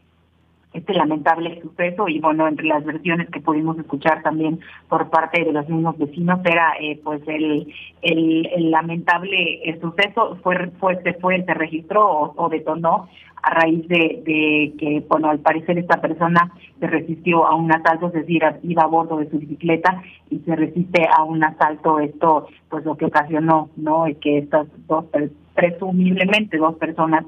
[0.74, 2.08] este lamentable suceso.
[2.08, 6.40] Y bueno entre las versiones que pudimos escuchar también por parte de los mismos vecinos
[6.44, 10.38] era eh, pues el, el, lamentable suceso.
[10.42, 13.08] Fue fue se fue se registró o, detonó
[13.42, 18.08] a raíz de, de, que bueno al parecer esta persona se resistió a un asalto
[18.08, 22.00] es decir iba a bordo de su bicicleta y se resiste a un asalto.
[22.00, 25.06] Esto pues lo que ocasionó no que estas dos
[25.54, 27.24] presumiblemente dos personas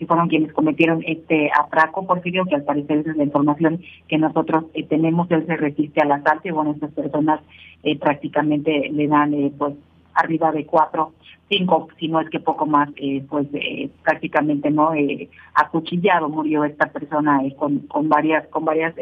[0.00, 4.64] que fueron quienes cometieron este atraco, Porfirio, que al parecer es la información que nosotros
[4.72, 7.40] eh, tenemos, él se resiste al asalto y bueno, estas personas
[7.82, 9.74] eh, prácticamente le dan eh, pues
[10.14, 11.12] arriba de cuatro,
[11.50, 12.88] cinco, si no es que poco más,
[13.28, 13.48] pues
[14.02, 14.92] prácticamente no
[15.54, 18.94] acuchillado murió esta persona con, con varias, con varias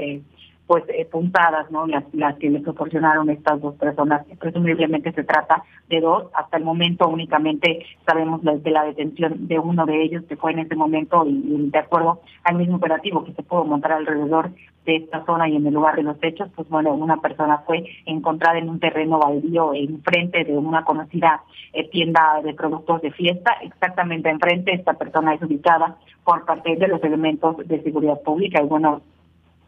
[0.68, 1.86] pues eh, puntadas, ¿no?
[1.86, 4.24] Las, las que le proporcionaron estas dos personas.
[4.38, 6.26] Presumiblemente se trata de dos.
[6.34, 10.58] Hasta el momento únicamente sabemos de la detención de uno de ellos que fue en
[10.58, 14.50] ese momento y, de acuerdo al mismo operativo que se pudo montar alrededor
[14.84, 17.86] de esta zona y en el lugar de los hechos, pues bueno, una persona fue
[18.04, 23.52] encontrada en un terreno baldío enfrente de una conocida eh, tienda de productos de fiesta,
[23.62, 24.74] exactamente enfrente.
[24.74, 29.00] Esta persona es ubicada por parte de los elementos de seguridad pública y bueno,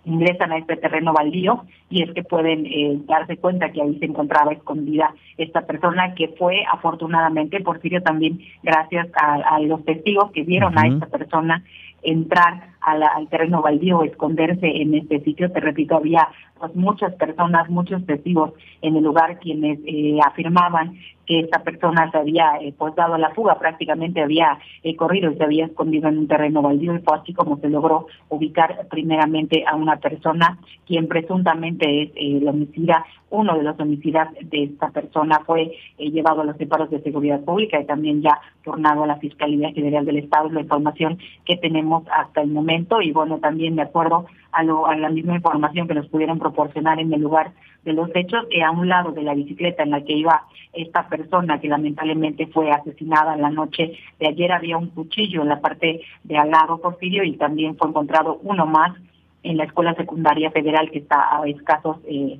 [0.04, 4.06] ingresan a este terreno baldío y es que pueden eh, darse cuenta que ahí se
[4.06, 10.78] encontraba escondida esta persona que fue afortunadamente Porfirio también gracias a, los testigos que vieron
[10.78, 11.62] a esta persona
[12.02, 15.50] entrar al terreno baldío, esconderse en este sitio.
[15.52, 16.28] Te repito, había
[16.60, 22.18] pues muchas personas, muchos testigos en el lugar quienes eh, afirmaban que esta persona se
[22.18, 26.18] había eh, pues dado la fuga, prácticamente había eh, corrido y se había escondido en
[26.18, 31.08] un terreno baldío y fue así como se logró ubicar primeramente a una persona quien
[31.08, 35.40] presuntamente es el homicida, uno de los homicidas de esta persona.
[35.46, 39.72] Fue llevado a los separos de seguridad pública y también ya tornado a la Fiscalía
[39.72, 42.69] General del Estado, es la información que tenemos hasta el momento
[43.02, 47.00] y bueno, también de acuerdo a, lo, a la misma información que nos pudieron proporcionar
[47.00, 47.52] en el lugar
[47.84, 51.08] de los hechos, que a un lado de la bicicleta en la que iba esta
[51.08, 55.60] persona que lamentablemente fue asesinada en la noche de ayer había un cuchillo en la
[55.60, 58.96] parte de al lado Porfirio y también fue encontrado uno más
[59.42, 62.38] en la escuela secundaria federal que está a escasos eh,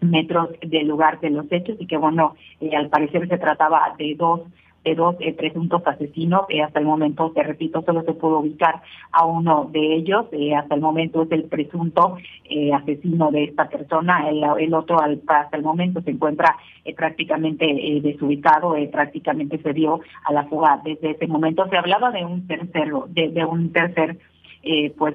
[0.00, 1.76] metros del lugar de los hechos.
[1.78, 4.40] Y que bueno, eh, al parecer se trataba de dos
[4.86, 6.42] de dos eh, presuntos asesinos.
[6.48, 10.26] Eh, hasta el momento, te repito, solo se pudo ubicar a uno de ellos.
[10.30, 12.16] Eh, hasta el momento es el presunto
[12.72, 14.28] asesino de esta persona.
[14.28, 16.56] El, el otro, al, hasta el momento, se encuentra
[16.96, 17.66] prácticamente
[18.00, 20.80] desubicado, prácticamente se dio a la fuga.
[20.84, 24.18] Desde ese momento se hablaba de un tercero, de, de un tercer
[24.68, 25.14] eh, pues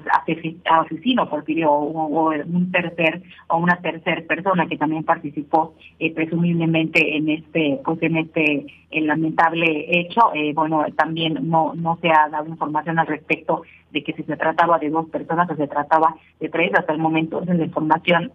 [0.64, 7.28] asesino Porfirio o, un tercer o una tercera persona que también participó eh, presumiblemente en
[7.28, 12.98] este pues en este lamentable hecho eh, bueno también no no se ha dado información
[12.98, 16.72] al respecto de que si se trataba de dos personas o se trataba de tres
[16.74, 18.32] hasta el momento es la información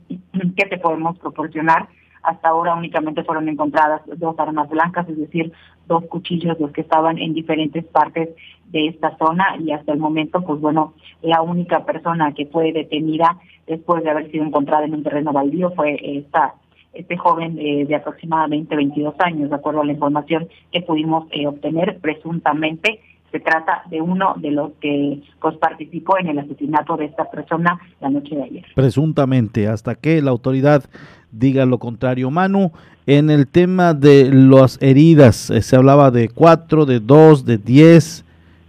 [0.55, 1.87] que te podemos proporcionar.
[2.23, 5.51] Hasta ahora únicamente fueron encontradas dos armas blancas, es decir,
[5.87, 8.29] dos cuchillos los que estaban en diferentes partes
[8.71, 13.37] de esta zona y hasta el momento, pues bueno, la única persona que fue detenida
[13.65, 16.55] después de haber sido encontrada en un terreno baldío fue esta
[16.93, 21.45] este joven eh, de aproximadamente 22 años, de acuerdo a la información que pudimos eh,
[21.45, 22.99] obtener presuntamente
[23.31, 27.79] se trata de uno de los que pues, participó en el asesinato de esta persona
[27.99, 28.65] la noche de ayer.
[28.75, 30.85] Presuntamente, hasta que la autoridad
[31.31, 32.31] diga lo contrario.
[32.31, 32.71] Manu,
[33.05, 38.23] en el tema de las heridas, eh, se hablaba de cuatro, de dos, de diez.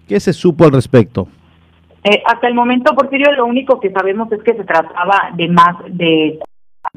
[0.09, 1.29] ¿Qué se supo al respecto?
[2.03, 5.77] Eh, hasta el momento, Porfirio, lo único que sabemos es que se trataba de más
[5.89, 6.39] de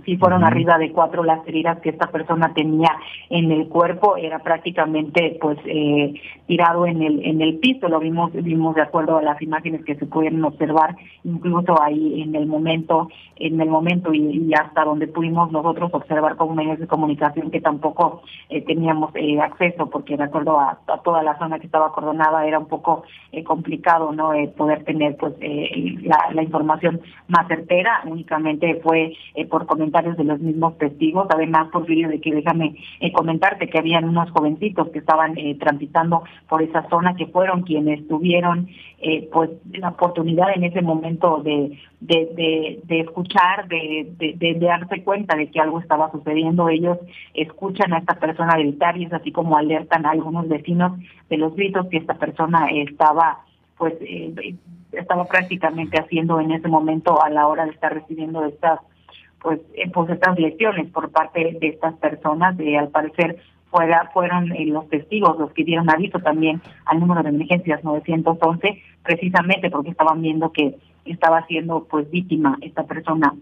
[0.05, 2.89] Sí fueron arriba de cuatro las heridas que esta persona tenía
[3.29, 6.13] en el cuerpo, era prácticamente pues eh,
[6.47, 9.95] tirado en el en el piso, lo vimos vimos de acuerdo a las imágenes que
[9.95, 15.51] se pueden observar, incluso ahí en el momento en el momento y, hasta donde pudimos
[15.51, 20.59] nosotros observar con medios de comunicación que tampoco eh, teníamos eh, acceso porque de acuerdo
[20.59, 23.03] a, toda la zona que estaba acordonada era un poco
[23.45, 25.33] complicado no poder tener pues
[26.03, 29.13] la, la información más certera, únicamente fue
[29.49, 31.25] por comentarios de los mismos testigos.
[31.33, 36.23] Además, Porfirio, de que déjame eh, comentarte que habían unos jovencitos que estaban eh, transitando
[36.47, 38.69] por esa zona, que fueron quienes tuvieron
[38.99, 45.35] eh, pues la oportunidad en ese momento de, de, de, escuchar, de, de, darse cuenta
[45.35, 46.69] de que algo estaba sucediendo.
[46.69, 46.99] Ellos
[47.33, 50.91] escuchan a esta persona gritar y es así como alertan a algunos vecinos
[51.27, 53.39] de los gritos que esta persona estaba
[53.79, 53.95] pues
[54.91, 58.79] estaba prácticamente haciendo en ese momento a la hora de estar recibiendo estas
[59.41, 63.37] pues, eh, pues estas lesiones por parte de estas personas, de al parecer
[63.69, 68.81] fuera, fueron eh, los testigos los que dieron aviso también al número de emergencias 911,
[69.03, 70.75] precisamente porque estaban viendo que
[71.05, 73.33] estaba siendo pues víctima esta persona.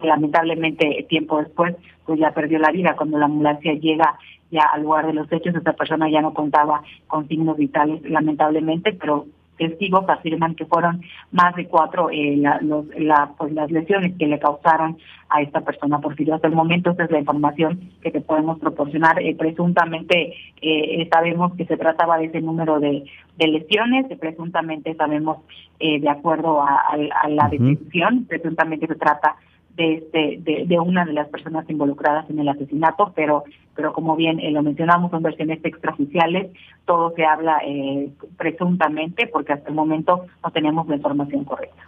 [0.00, 2.94] Lamentablemente tiempo después pues ya perdió la vida.
[2.96, 4.18] Cuando la ambulancia llega
[4.50, 8.92] ya al lugar de los hechos esta persona ya no contaba con signos vitales lamentablemente
[8.92, 9.26] pero
[9.56, 11.02] testigos afirman que fueron
[11.32, 14.98] más de cuatro eh, la, pues, las lesiones que le causaron
[15.28, 16.34] a esta persona Porfirio.
[16.34, 19.20] Hasta el momento esa es la información que te podemos proporcionar.
[19.20, 23.04] Eh, presuntamente eh, sabemos que se trataba de ese número de,
[23.36, 25.38] de lesiones, presuntamente sabemos
[25.80, 26.96] de acuerdo a,
[27.28, 32.48] la detención, presuntamente se trata de, este, de, una de las personas involucradas en el
[32.48, 33.42] asesinato, pero,
[33.74, 36.52] pero como bien eh, lo mencionamos, son versiones extraoficiales,
[36.84, 41.82] todo se habla eh, presuntamente porque hasta el momento no tenemos la información correcta.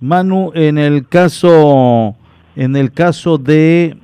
[0.00, 2.14] Manu, en el caso,
[2.54, 3.96] en el caso de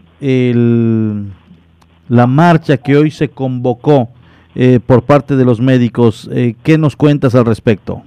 [2.08, 4.08] la marcha que hoy se convocó
[4.54, 6.30] eh, por parte de los médicos,
[6.62, 8.02] ¿qué nos cuentas al respecto?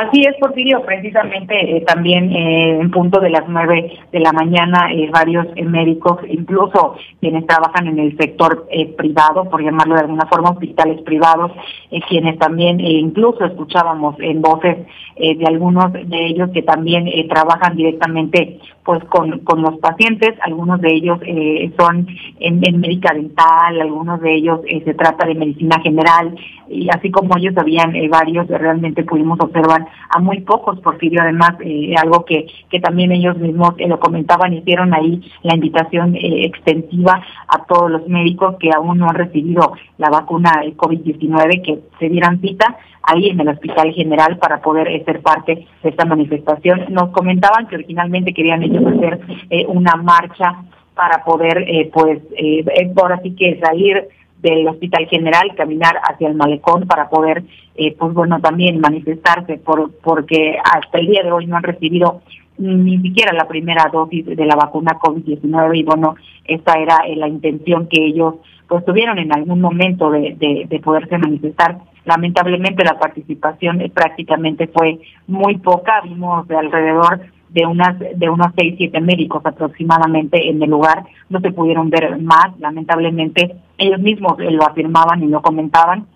[0.00, 4.92] Así es, Porfirio, precisamente eh, también eh, en punto de las nueve de la mañana
[4.92, 10.26] eh, varios eh, médicos, incluso quienes trabajan en el sector privado, por llamarlo de alguna
[10.26, 11.50] forma, hospitales privados,
[12.08, 14.86] quienes también incluso escuchábamos en voces
[15.18, 20.94] de algunos de ellos que también trabajan directamente pues con, con los pacientes, algunos de
[20.94, 21.18] ellos
[21.78, 22.06] son
[22.40, 26.34] en, en, médica dental, algunos de ellos se trata de medicina general,
[26.68, 31.94] y así como ellos habían varios, realmente pudimos observar a muy pocos, Porfirio, además, eh,
[31.96, 37.22] algo que, que también ellos mismos eh, lo comentaban, hicieron ahí la invitación eh, extensiva
[37.48, 42.40] a todos los médicos que aún no han recibido la vacuna COVID-19, que se dieran
[42.40, 42.76] cita
[43.08, 46.86] ahí en el Hospital General para poder ser parte de esta manifestación.
[46.90, 49.20] Nos comentaban que originalmente querían ellos hacer
[49.68, 50.62] una marcha
[50.94, 52.20] para poder, pues,
[52.94, 54.08] por así que salir
[54.40, 57.42] del Hospital General, caminar hacia el malecón para poder,
[57.74, 62.22] eh, pues bueno, también manifestarse, por, porque hasta el día de hoy no han recibido
[62.56, 67.28] ni siquiera la primera dosis de la vacuna COVID-19 y bueno, esa era eh, la
[67.28, 68.36] intención que ellos
[68.68, 71.78] pues tuvieron en algún momento de poderse manifestar.
[72.08, 78.48] Lamentablemente la participación eh, prácticamente fue muy poca, vimos de alrededor de unas de unos
[78.56, 84.38] seis siete médicos aproximadamente en el lugar no se pudieron ver más lamentablemente ellos mismos
[84.38, 86.06] lo afirmaban y lo comentaban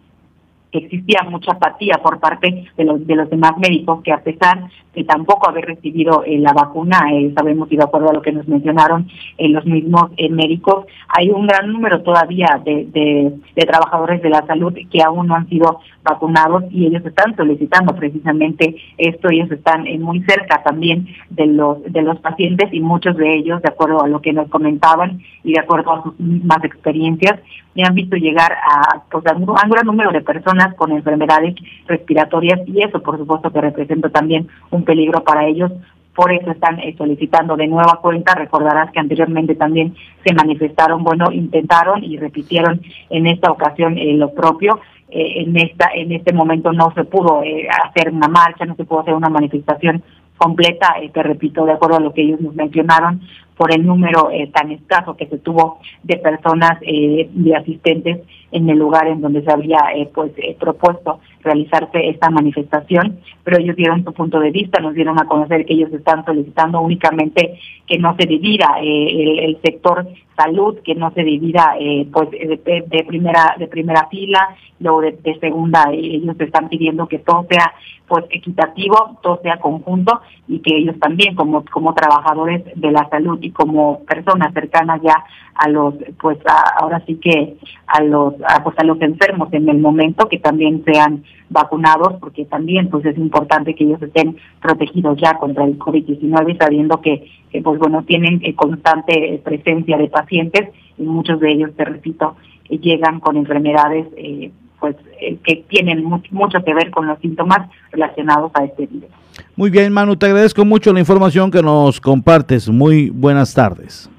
[0.72, 5.04] existía mucha apatía por parte de los de los demás médicos que a pesar de
[5.04, 8.48] tampoco haber recibido eh, la vacuna eh, sabemos y de acuerdo a lo que nos
[8.48, 9.08] mencionaron
[9.38, 14.74] eh, los mismos médicos hay un gran número todavía de, de, trabajadores de la salud
[14.90, 19.28] que aún no han sido vacunados y ellos están solicitando precisamente esto.
[19.30, 23.68] Ellos están muy cerca también de los de los pacientes y muchos de ellos de
[23.68, 27.38] acuerdo a lo que nos comentaban y de acuerdo a sus mismas experiencias
[27.74, 31.54] me han visto llegar a, pues, un gran número de personas con enfermedades
[31.86, 35.72] respiratorias y eso por supuesto que representa también un peligro para ellos.
[36.14, 38.34] Por eso están eh, solicitando de nueva cuenta.
[38.34, 39.94] Recordarás que anteriormente también
[40.24, 44.78] se manifestaron, bueno, intentaron y repitieron en esta ocasión eh, lo propio.
[45.08, 47.42] Eh, en esta en este momento no se pudo
[47.84, 50.02] hacer una marcha, no se pudo hacer una manifestación
[50.42, 53.20] completa, te repito, de acuerdo a lo que ellos nos mencionaron,
[53.56, 58.68] por el número eh, tan escaso que se tuvo de personas, eh, de asistentes en
[58.68, 64.04] el lugar en donde se había eh, pues propuesto realizarse esta manifestación, pero ellos dieron
[64.04, 68.16] su punto de vista, nos dieron a conocer que ellos están solicitando únicamente que no
[68.16, 71.74] se divida el, sector salud, que no se divida
[72.12, 77.46] pues de, primera de primera fila, luego de, de segunda, ellos están pidiendo que todo
[77.50, 77.72] sea
[78.08, 83.38] pues equitativo, todo sea conjunto y que ellos también como como trabajadores de la salud
[83.40, 85.24] y como personas cercanas ya
[85.54, 86.38] a los, pues
[86.80, 90.82] ahora sí que a los, a, pues a los enfermos en el momento que también
[90.84, 96.58] sean vacunados, porque también pues es importante que ellos estén protegidos ya contra el COVID-19,
[96.58, 97.28] sabiendo que,
[97.62, 102.36] pues bueno, tienen eh, constante presencia de pacientes y muchos de ellos, te repito,
[102.68, 104.50] llegan con enfermedades eh,
[104.80, 109.10] pues eh, que tienen mucho que ver con los síntomas relacionados a este virus.
[109.54, 112.68] Muy bien, Manu, te agradezco mucho la información que nos compartes.
[112.68, 114.11] Muy buenas tardes.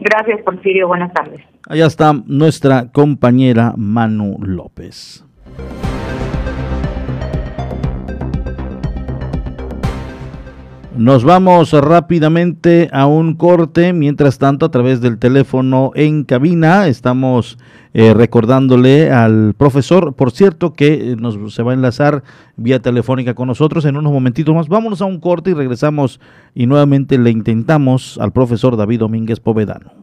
[0.00, 0.88] Gracias, Porfirio.
[0.88, 1.40] Buenas tardes.
[1.68, 5.24] Allá está nuestra compañera Manu López.
[11.00, 13.94] Nos vamos rápidamente a un corte.
[13.94, 17.56] Mientras tanto, a través del teléfono en cabina, estamos
[17.94, 22.22] eh, recordándole al profesor, por cierto, que nos, se va a enlazar
[22.56, 24.68] vía telefónica con nosotros en unos momentitos más.
[24.68, 26.20] Vámonos a un corte y regresamos
[26.54, 29.94] y nuevamente le intentamos al profesor David Domínguez Povedano.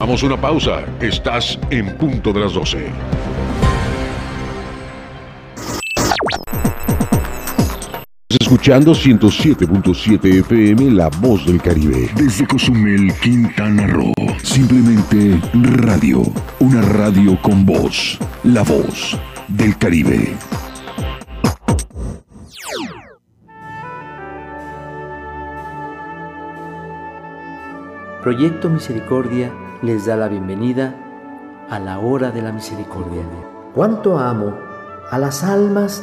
[0.00, 0.86] Vamos a una pausa.
[1.02, 2.86] Estás en punto de las 12.
[8.40, 12.10] Escuchando 107.7 FM La Voz del Caribe.
[12.16, 14.12] Desde Cozumel, Quintana Roo.
[14.42, 16.22] Simplemente radio.
[16.60, 18.18] Una radio con voz.
[18.42, 19.18] La Voz
[19.48, 20.36] del Caribe.
[28.22, 30.94] Proyecto Misericordia les da la bienvenida
[31.68, 33.22] a la hora de la misericordia.
[33.74, 34.56] ¿Cuánto amo
[35.10, 36.02] a las almas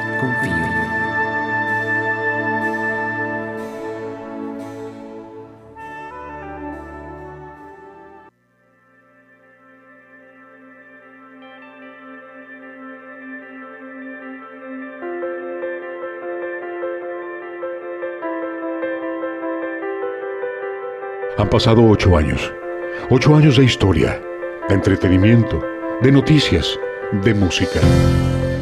[21.51, 22.51] pasado ocho años.
[23.09, 24.21] Ocho años de historia,
[24.69, 25.61] de entretenimiento,
[26.01, 26.79] de noticias,
[27.25, 27.81] de música,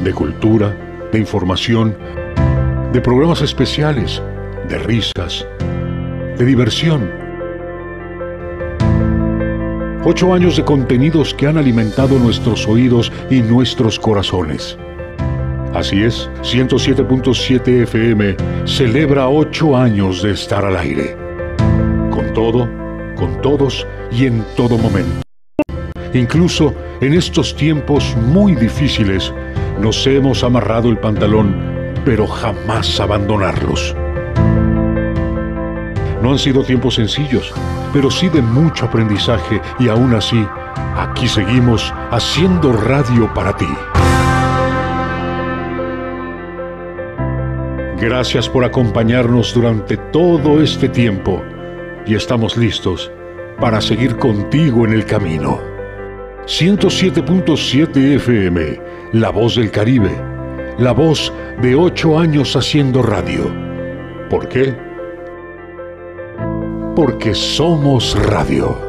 [0.03, 0.75] de cultura,
[1.11, 1.95] de información,
[2.91, 4.23] de programas especiales,
[4.67, 5.45] de risas,
[6.35, 7.11] de diversión.
[10.03, 14.79] Ocho años de contenidos que han alimentado nuestros oídos y nuestros corazones.
[15.75, 18.35] Así es, 107.7 FM
[18.65, 21.29] celebra ocho años de estar al aire
[22.33, 22.69] todo,
[23.19, 25.21] con todos y en todo momento.
[26.13, 29.33] Incluso en estos tiempos muy difíciles
[29.79, 31.55] nos hemos amarrado el pantalón,
[32.05, 33.95] pero jamás abandonarlos.
[36.23, 37.53] No han sido tiempos sencillos,
[37.93, 40.45] pero sí de mucho aprendizaje y aún así,
[40.95, 43.67] aquí seguimos haciendo radio para ti.
[47.99, 51.43] Gracias por acompañarnos durante todo este tiempo
[52.09, 53.11] y estamos listos
[53.59, 55.59] para seguir contigo en el camino.
[56.45, 58.81] 107.7 FM,
[59.13, 60.09] La Voz del Caribe,
[60.79, 61.31] la voz
[61.61, 63.53] de ocho años haciendo radio.
[64.27, 64.75] ¿Por qué?
[66.95, 68.88] Porque somos radio.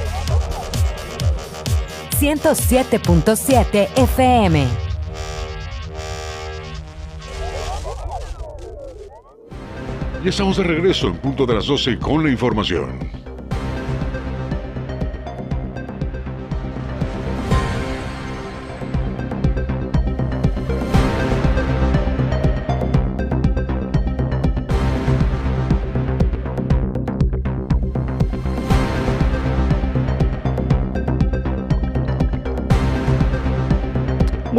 [2.21, 4.67] 107.7 FM.
[10.23, 13.20] Ya estamos de regreso en punto de las 12 con la información.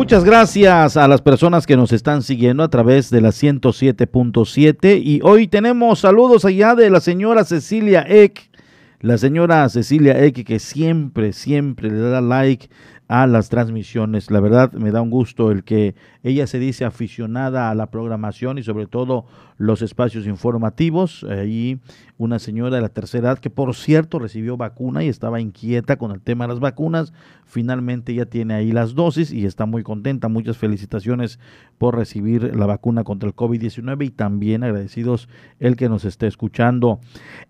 [0.02, 5.20] Muchas gracias a las personas que nos están siguiendo a través de la 107.7 y
[5.22, 8.50] hoy tenemos saludos allá de la señora Cecilia Eck,
[8.98, 12.68] la señora Cecilia Eck que siempre, siempre le da like
[13.06, 14.28] a las transmisiones.
[14.32, 15.94] La verdad me da un gusto el que
[16.24, 19.26] ella se dice aficionada a la programación y sobre todo
[19.62, 21.24] los espacios informativos.
[21.30, 21.78] Ahí
[22.18, 26.10] una señora de la tercera edad que por cierto recibió vacuna y estaba inquieta con
[26.10, 27.12] el tema de las vacunas.
[27.44, 30.28] Finalmente ya tiene ahí las dosis y está muy contenta.
[30.28, 31.38] Muchas felicitaciones
[31.78, 35.28] por recibir la vacuna contra el COVID-19 y también agradecidos
[35.60, 36.98] el que nos esté escuchando.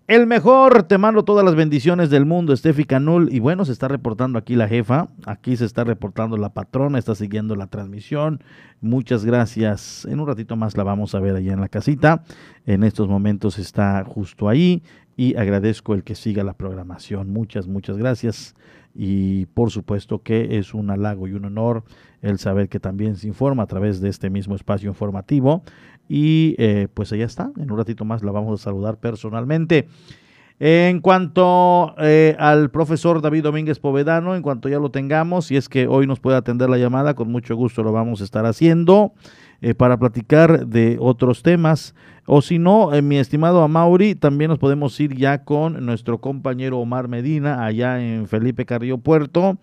[0.07, 3.33] El mejor, te mando todas las bendiciones del mundo, Steffi Canul.
[3.33, 7.15] Y bueno, se está reportando aquí la jefa, aquí se está reportando la patrona, está
[7.15, 8.43] siguiendo la transmisión.
[8.81, 10.05] Muchas gracias.
[10.05, 12.02] En un ratito más la vamos a ver allá en la casita.
[12.65, 14.83] En estos momentos está justo ahí
[15.15, 17.29] y agradezco el que siga la programación.
[17.29, 18.55] Muchas, muchas gracias.
[18.95, 21.83] Y por supuesto que es un halago y un honor
[22.21, 25.63] el saber que también se informa a través de este mismo espacio informativo.
[26.07, 27.51] Y eh, pues allá está.
[27.57, 29.87] En un ratito más la vamos a saludar personalmente.
[30.59, 35.67] En cuanto eh, al profesor David Domínguez Povedano, en cuanto ya lo tengamos, si es
[35.67, 39.13] que hoy nos puede atender la llamada, con mucho gusto lo vamos a estar haciendo
[39.63, 41.95] eh, para platicar de otros temas.
[42.25, 46.77] O si no, eh, mi estimado Amauri, también nos podemos ir ya con nuestro compañero
[46.77, 49.57] Omar Medina, allá en Felipe Carrillo Puerto.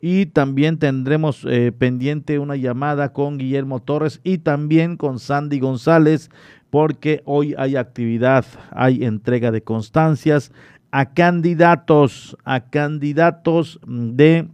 [0.00, 1.46] Y también tendremos
[1.78, 6.28] pendiente una llamada con Guillermo Torres y también con Sandy González
[6.70, 10.50] porque hoy hay actividad, hay entrega de constancias
[10.90, 14.48] a candidatos, a candidatos de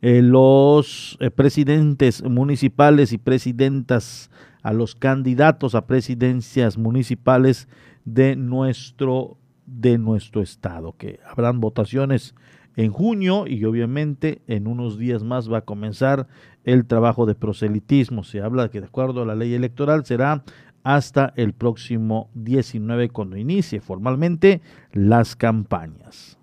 [0.00, 4.30] eh, los eh, presidentes municipales y presidentas,
[4.62, 7.68] a los candidatos a presidencias municipales
[8.04, 12.34] de nuestro, de nuestro estado, que habrán votaciones
[12.76, 16.28] en junio y obviamente en unos días más va a comenzar
[16.64, 18.22] el trabajo de proselitismo.
[18.22, 20.44] Se habla que de acuerdo a la ley electoral será
[20.84, 24.60] hasta el próximo 19 cuando inicie formalmente
[24.92, 26.38] las campañas.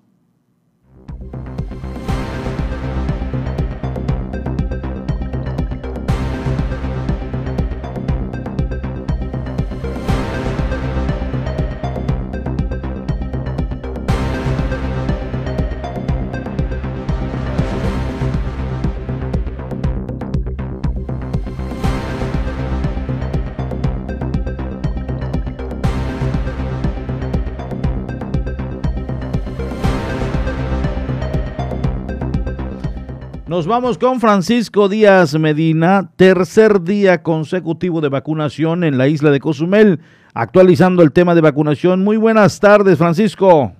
[33.56, 39.40] Nos vamos con Francisco Díaz Medina, tercer día consecutivo de vacunación en la isla de
[39.40, 40.02] Cozumel,
[40.34, 42.04] actualizando el tema de vacunación.
[42.04, 43.72] Muy buenas tardes, Francisco.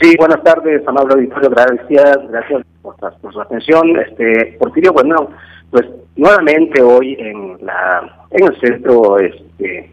[0.00, 2.96] Sí, buenas tardes, amable auditorio, gracias, gracias por,
[3.30, 3.94] su atención.
[4.08, 5.28] Este, Porfirio, bueno,
[5.70, 5.84] pues
[6.16, 9.92] nuevamente hoy en la en el centro este,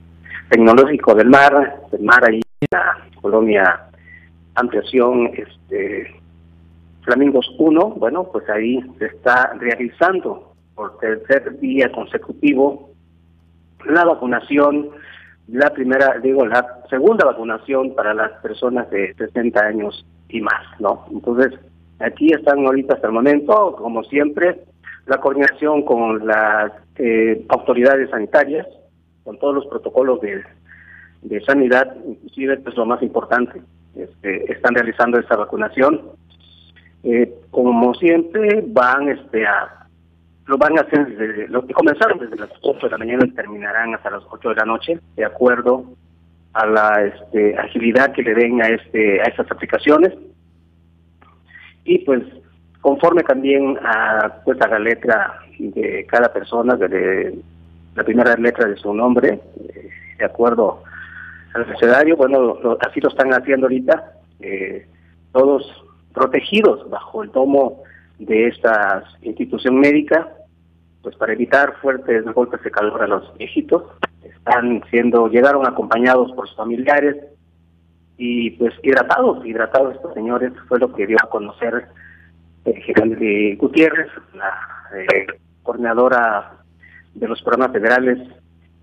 [0.49, 3.81] tecnológico del mar, del mar ahí en la colonia
[4.55, 6.18] Ampliación, este,
[7.09, 12.91] Flamingos 1, bueno, pues ahí se está realizando por tercer día consecutivo
[13.83, 14.91] la vacunación,
[15.47, 21.07] la primera, digo, la segunda vacunación para las personas de 60 años y más, ¿no?
[21.11, 21.59] Entonces,
[21.97, 24.59] aquí están ahorita hasta el momento, como siempre,
[25.07, 28.67] la coordinación con las eh, autoridades sanitarias,
[29.23, 30.43] con todos los protocolos de,
[31.23, 33.63] de sanidad, inclusive, es pues, lo más importante,
[33.95, 36.01] este, están realizando esta vacunación
[37.03, 39.75] eh, como siempre, van este a
[40.45, 43.31] lo van a hacer desde lo que comenzaron desde las 8 de la mañana y
[43.31, 45.85] terminarán hasta las 8 de la noche, de acuerdo
[46.53, 50.11] a la este, agilidad que le den a este a estas aplicaciones.
[51.83, 52.23] Y pues
[52.81, 57.37] conforme también a pues la letra de cada persona, de,
[57.95, 60.83] la primera letra de su nombre, eh, de acuerdo
[61.53, 64.13] al escenario, bueno, así lo están haciendo ahorita.
[64.39, 64.87] Eh,
[65.31, 65.85] todos
[66.19, 67.83] protegidos bajo el tomo
[68.19, 70.27] de esta institución médica,
[71.01, 73.83] pues para evitar fuertes golpes de calor a los viejitos.
[74.21, 77.15] Están siendo, llegaron acompañados por sus familiares
[78.17, 81.87] y pues hidratados, hidratados estos señores, fue lo que dio a conocer
[82.65, 84.53] el gerente Gutiérrez, la
[84.93, 85.25] eh,
[85.63, 86.57] coordinadora
[87.13, 88.19] de los programas federales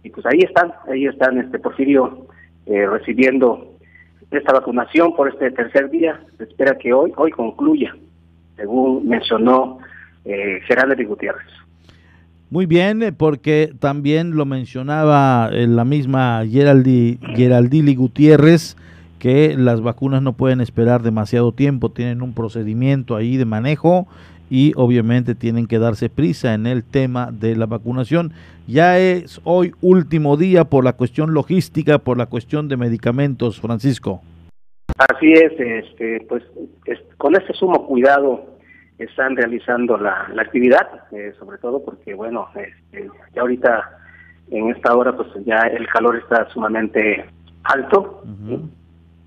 [0.02, 2.28] y pues ahí están, ahí están, este Porfirio,
[2.64, 3.75] eh, recibiendo
[4.30, 6.20] esta vacunación por este tercer día.
[6.38, 7.94] Se espera que hoy, hoy concluya,
[8.56, 9.78] según mencionó
[10.24, 11.46] eh, Gerardo Gutiérrez.
[12.48, 18.76] Muy bien, eh, porque también lo mencionaba eh, la misma Geraldi, Geraldili Gutiérrez,
[19.18, 24.06] que las vacunas no pueden esperar demasiado tiempo, tienen un procedimiento ahí de manejo
[24.50, 28.32] y obviamente tienen que darse prisa en el tema de la vacunación.
[28.66, 34.22] Ya es hoy último día por la cuestión logística, por la cuestión de medicamentos, Francisco.
[34.98, 36.42] Así es, este, pues
[37.18, 38.56] con este sumo cuidado
[38.98, 43.90] están realizando la, actividad, eh, sobre todo porque, bueno, este, ya ahorita
[44.50, 47.26] en esta hora pues ya el calor está sumamente
[47.64, 48.22] alto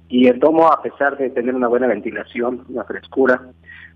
[0.08, 3.42] y el domo, a pesar de tener una buena ventilación, una frescura,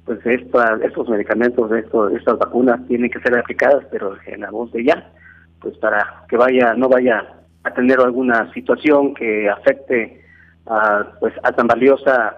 [0.06, 4.84] pues estos medicamentos, esto, estas vacunas tienen que ser aplicadas, pero en la voz de
[4.84, 5.12] ya,
[5.60, 7.24] pues para que vaya, no vaya
[7.64, 10.22] a tener alguna situación que afecte
[10.66, 12.36] a, pues, a tan valiosa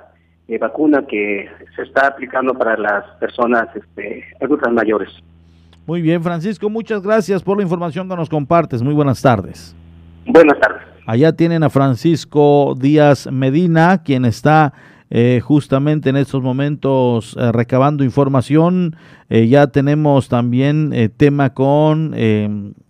[0.48, 5.10] eh, vacuna que se está aplicando para las personas este, adultas mayores.
[5.88, 8.82] Muy bien, Francisco, muchas gracias por la información que nos compartes.
[8.82, 9.76] Muy buenas tardes.
[10.28, 10.82] Buenas tardes.
[11.08, 14.74] Allá tienen a Francisco Díaz Medina, quien está
[15.10, 18.96] eh, justamente en estos momentos eh, recabando información.
[19.30, 22.14] ya tenemos también tema con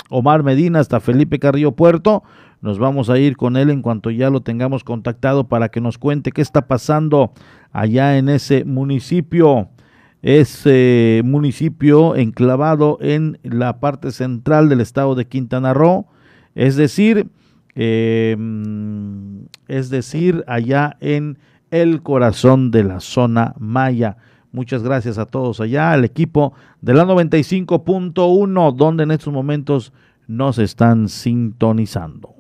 [0.10, 2.24] Omar Medina hasta Felipe Carrillo Puerto.
[2.62, 5.98] Nos vamos a ir con él en cuanto ya lo tengamos contactado para que nos
[5.98, 7.32] cuente qué está pasando
[7.72, 9.70] allá en ese municipio.
[10.22, 16.08] Ese municipio enclavado en la parte central del estado de Quintana Roo,
[16.56, 17.28] es decir,
[17.76, 21.38] em, es decir, allá en
[21.82, 24.16] el corazón de la zona maya.
[24.54, 29.92] Muchas gracias a todos allá, al equipo de la 95.1, donde en estos momentos
[30.26, 32.34] nos están sintonizando.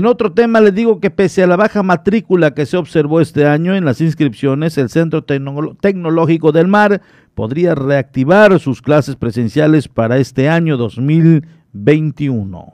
[0.00, 3.46] En otro tema les digo que pese a la baja matrícula que se observó este
[3.46, 7.02] año en las inscripciones, el Centro Tecnológico del Mar
[7.34, 12.72] podría reactivar sus clases presenciales para este año 2021.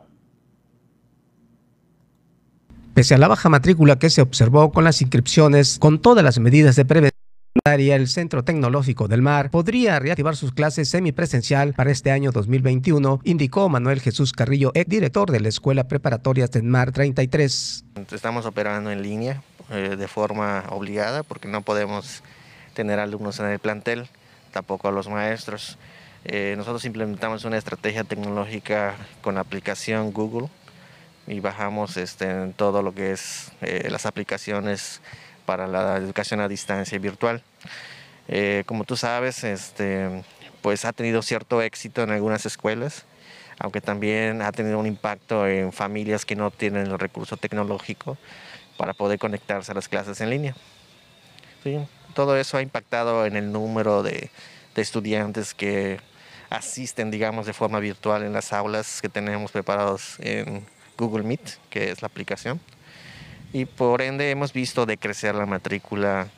[2.95, 6.77] Pese a la baja matrícula que se observó con las inscripciones, con todas las medidas
[6.77, 7.26] de prevención,
[7.65, 13.69] el Centro Tecnológico del Mar podría reactivar sus clases semipresencial para este año 2021, indicó
[13.69, 17.85] Manuel Jesús Carrillo, ex director de la Escuela Preparatoria del Mar 33.
[18.13, 22.23] Estamos operando en línea eh, de forma obligada porque no podemos
[22.75, 24.09] tener alumnos en el plantel,
[24.53, 25.79] tampoco a los maestros.
[26.25, 30.49] Eh, nosotros implementamos una estrategia tecnológica con la aplicación Google
[31.27, 35.01] y bajamos este, en todo lo que es eh, las aplicaciones
[35.47, 37.43] para la educación a distancia virtual.
[38.29, 40.23] Eh, como tú sabes, este,
[40.61, 43.07] pues ha tenido cierto éxito en algunas escuelas,
[43.59, 48.19] aunque también ha tenido un impacto en familias que no tienen el recurso tecnológico
[48.77, 50.55] para poder conectarse a las clases en línea.
[52.15, 54.31] todo eso ha impactado en el número de,
[54.75, 55.99] de estudiantes que
[56.51, 60.67] asisten, digamos, de forma virtual en las aulas que tenemos preparados en
[60.97, 62.61] Google Meet, que es la aplicación
[63.53, 66.29] y por ende hemos visto decrecer la matrícula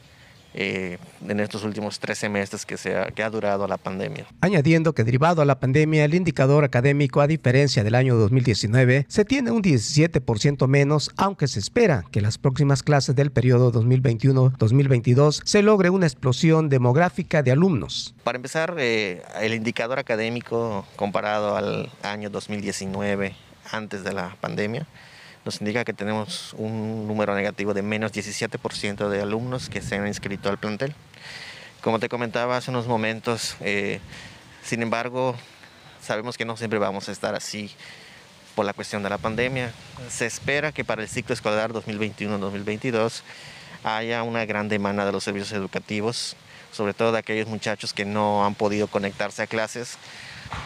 [0.55, 0.97] eh,
[1.29, 4.27] en estos últimos tres semestres que, se ha, que ha durado la pandemia.
[4.41, 9.25] Añadiendo que derivado a la pandemia, el indicador académico, a diferencia del año 2019, se
[9.25, 15.63] tiene un 17% menos, aunque se espera que las próximas clases del periodo 2021-2022 se
[15.63, 18.15] logre una explosión demográfica de alumnos.
[18.25, 23.35] Para empezar, eh, el indicador académico comparado al año 2019,
[23.71, 24.87] antes de la pandemia,
[25.49, 30.07] nos indica que tenemos un número negativo de menos 17% de alumnos que se han
[30.07, 30.95] inscrito al plantel.
[31.81, 33.99] Como te comentaba hace unos momentos, eh,
[34.63, 35.35] sin embargo,
[36.03, 37.71] sabemos que no siempre vamos a estar así
[38.55, 39.73] por la cuestión de la pandemia.
[40.11, 43.23] Se espera que para el ciclo escolar 2021-2022
[43.85, 46.37] haya una gran demanda de los servicios educativos,
[46.73, 49.97] sobre todo de aquellos muchachos que no han podido conectarse a clases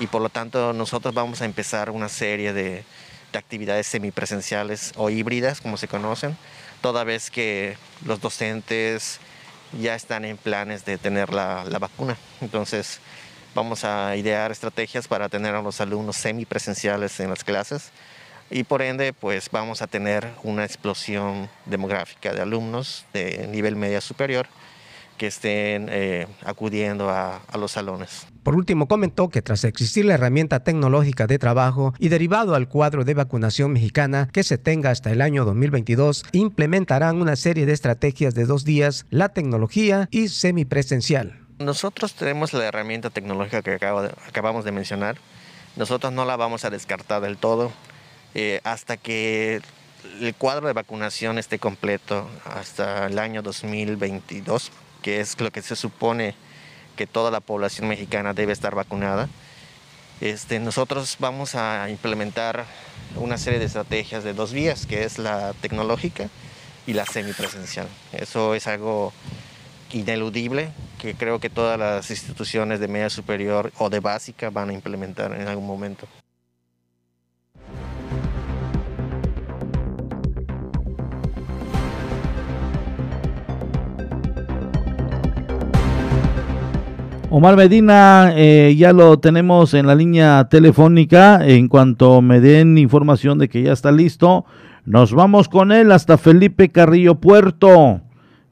[0.01, 2.85] y por lo tanto nosotros vamos a empezar una serie de,
[3.33, 6.37] de actividades semipresenciales o híbridas, como se conocen,
[6.81, 9.19] toda vez que los docentes
[9.81, 12.17] ya están en planes de tener la, la vacuna.
[12.41, 13.01] Entonces,
[13.55, 17.91] vamos a idear estrategias para tener a los alumnos semipresenciales en las clases
[18.51, 24.01] y por ende pues vamos a tener una explosión demográfica de alumnos de nivel media
[24.01, 24.47] superior
[25.23, 28.27] que estén eh, acudiendo a, a, los salones.
[28.43, 33.05] Por último, comentó que tras existir la herramienta tecnológica de trabajo y derivado al cuadro
[33.05, 38.35] de vacunación mexicana que se tenga hasta el año 2022, implementarán una serie de estrategias
[38.35, 41.39] de dos días, la tecnología y semipresencial.
[41.61, 45.19] Nosotros tenemos la herramienta tecnológica que acabo de, acabamos de mencionar.
[45.77, 47.71] Nosotros no la vamos a descartar del todo
[48.35, 49.63] eh, hasta que
[50.21, 54.73] el cuadro de vacunación esté completo hasta el año 2022,
[55.03, 56.35] que es lo que se supone
[56.97, 59.29] que toda la población mexicana debe estar vacunada.
[60.21, 62.65] Este, nosotros vamos a implementar
[63.17, 66.29] una serie de estrategias de dos vías, que es la tecnológica
[66.87, 67.89] y la semipresencial.
[68.13, 69.13] Eso es algo
[69.93, 74.73] ineludible que creo que todas las instituciones de media superior o de básica van a
[74.73, 76.07] implementar en algún momento.
[87.35, 91.41] Omar Medina, eh, ya lo tenemos en la línea telefónica.
[91.43, 94.45] En cuanto me den información de que ya está listo,
[94.85, 98.03] nos vamos con él hasta Felipe Carrillo Puerto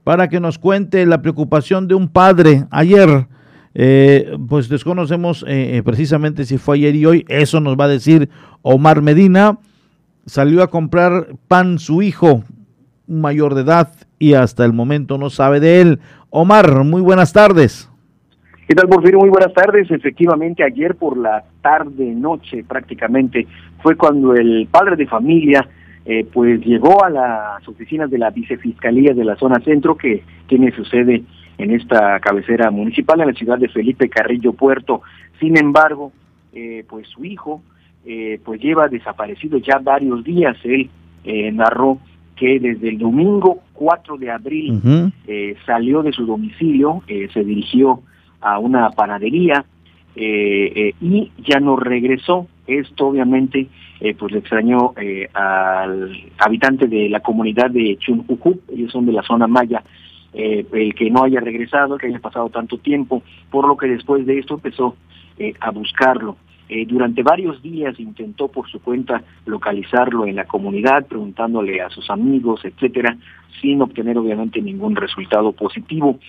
[0.02, 2.64] para que nos cuente la preocupación de un padre.
[2.70, 3.26] Ayer,
[3.74, 8.30] eh, pues desconocemos eh, precisamente si fue ayer y hoy, eso nos va a decir
[8.62, 9.58] Omar Medina.
[10.24, 12.44] Salió a comprar pan su hijo,
[13.06, 16.00] mayor de edad, y hasta el momento no sabe de él.
[16.30, 17.89] Omar, muy buenas tardes.
[18.70, 19.18] ¿Qué tal, Porfirio?
[19.18, 19.90] Muy buenas tardes.
[19.90, 23.48] Efectivamente, ayer por la tarde, noche prácticamente,
[23.82, 25.68] fue cuando el padre de familia
[26.04, 30.70] eh, pues llegó a las oficinas de la vicefiscalía de la zona centro que tiene
[30.70, 31.24] su sede
[31.58, 35.02] en esta cabecera municipal en la ciudad de Felipe Carrillo Puerto.
[35.40, 36.12] Sin embargo,
[36.52, 37.62] eh, pues su hijo
[38.06, 40.56] eh, pues lleva desaparecido ya varios días.
[40.62, 40.90] Él
[41.54, 41.98] narró
[42.36, 44.80] que desde el domingo 4 de abril
[45.66, 48.04] salió de su domicilio, se dirigió
[48.40, 49.64] a una panadería
[50.16, 52.46] eh, eh, y ya no regresó.
[52.66, 53.68] Esto obviamente
[54.00, 54.94] eh, pues le extrañó
[55.34, 59.82] al habitante de la comunidad de Chunjuju, ellos son de la zona maya,
[60.32, 64.38] el que no haya regresado, que haya pasado tanto tiempo, por lo que después de
[64.38, 64.94] esto empezó
[65.58, 66.36] a buscarlo.
[66.86, 72.64] durante varios días intentó por su cuenta localizarlo en la comunidad, preguntándole a sus amigos,
[72.64, 73.16] etcétera,
[73.60, 76.20] sin obtener obviamente ningún resultado positivo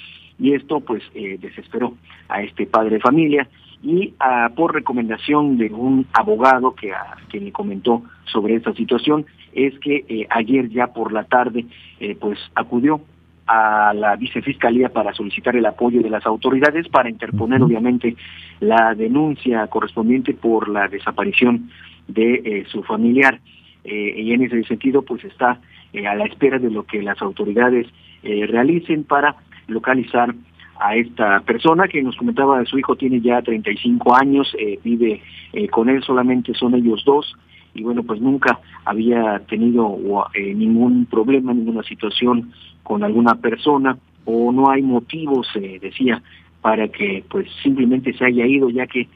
[0.41, 1.93] y esto pues eh, desesperó
[2.27, 3.47] a este padre de familia
[3.83, 9.27] y ah, por recomendación de un abogado que, a, quien le comentó sobre esta situación
[9.53, 11.65] es que eh, ayer ya por la tarde
[11.99, 13.01] eh, pues acudió
[13.45, 18.15] a la vicefiscalía para solicitar el apoyo de las autoridades para interponer obviamente
[18.61, 21.69] la denuncia correspondiente por la desaparición
[22.07, 23.39] de su familiar.
[23.83, 25.59] Y en ese sentido pues está
[26.07, 27.87] a la espera de lo que las autoridades
[28.23, 29.35] realicen para
[29.71, 30.33] localizar
[30.81, 35.21] a esta persona que nos comentaba su hijo tiene ya 35 años, eh, vive
[35.53, 37.37] eh, con él, solamente son ellos dos
[37.75, 39.97] y bueno, pues nunca había tenido
[40.33, 42.51] eh, ningún problema, ninguna situación
[42.81, 45.47] con alguna persona o no hay motivos,
[45.81, 46.21] decía,
[46.61, 49.07] para que pues simplemente se haya ido, ya que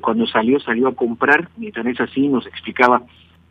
[0.00, 3.02] cuando salió, salió a comprar, mientras es así, nos explicaba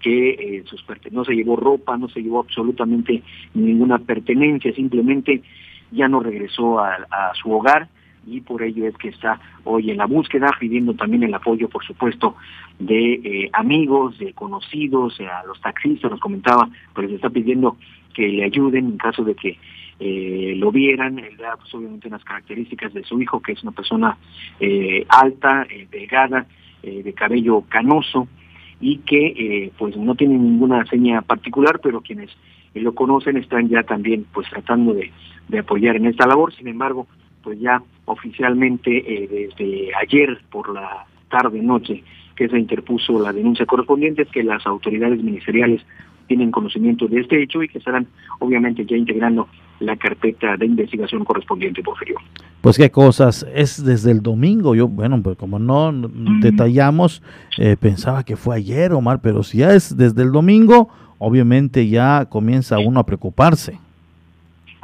[0.01, 3.23] que sus no se llevó ropa, no se llevó absolutamente
[3.53, 5.41] ninguna pertenencia, simplemente
[5.95, 6.97] ya no regresó a,
[7.41, 7.87] su hogar
[8.27, 11.85] y por ello es que está hoy en la búsqueda, pidiendo también el apoyo, por
[11.85, 12.35] supuesto,
[12.79, 17.77] de eh, amigos, de conocidos, a los taxistas, nos comentaba, pues está pidiendo
[18.13, 19.59] que le ayuden en caso de que
[19.99, 23.71] eh, lo vieran, él da pues, obviamente unas características de su hijo, que es una
[23.71, 24.17] persona
[24.59, 26.45] eh, alta, delgada,
[26.81, 28.27] de cabello canoso,
[28.79, 32.29] y que pues no tiene ninguna seña particular, pero quienes
[32.81, 35.11] lo conocen están ya también pues tratando de
[35.47, 36.53] de apoyar en esta labor.
[36.53, 37.07] Sin embargo,
[37.43, 42.03] pues ya oficialmente eh, desde ayer por la tarde noche
[42.35, 45.81] que se interpuso la denuncia correspondiente es que las autoridades ministeriales
[46.27, 48.07] tienen conocimiento de este hecho y que estarán
[48.39, 49.47] obviamente ya integrando
[49.79, 52.17] la carpeta de investigación correspondiente, Porfirio.
[52.61, 55.91] Pues qué cosas, es desde el domingo, yo, bueno, pues como no
[56.39, 57.21] detallamos,
[57.57, 60.89] eh, pensaba que fue ayer, Omar, pero si ya es desde el domingo,
[61.19, 63.79] obviamente ya comienza uno a preocuparse.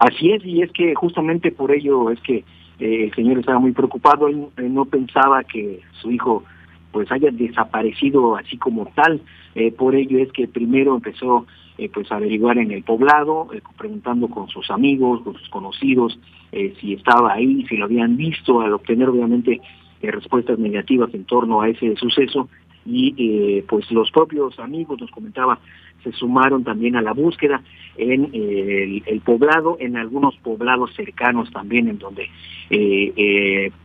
[0.02, 2.44] Así es, y es que justamente por ello es que
[2.80, 6.44] eh, el señor estaba muy preocupado, él, no pensaba que su hijo
[6.92, 9.22] pues haya desaparecido así como tal,
[9.56, 11.46] eh, por ello es que primero empezó
[11.78, 16.20] eh, pues averiguar en el poblado, eh, preguntando con sus amigos, con sus conocidos,
[16.52, 19.62] eh, si estaba ahí, si lo habían visto, al obtener obviamente
[20.02, 22.50] respuestas negativas en torno a ese suceso.
[22.86, 25.60] Y pues los propios amigos nos comentaba
[26.04, 27.62] se sumaron también a la búsqueda
[27.98, 32.30] en el, poblado, en algunos poblados cercanos también en donde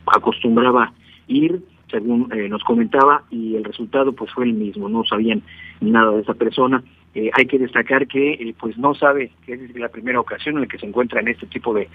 [0.06, 0.92] acostumbraba
[1.26, 1.60] ir,
[1.90, 5.42] según nos comentaba, y el resultado pues fue el mismo, no sabían
[5.80, 6.82] nada de esa persona,
[7.16, 10.60] eh, hay que destacar que eh, pues no sabe que es la primera ocasión en
[10.60, 11.88] la que se encuentra en este tipo de,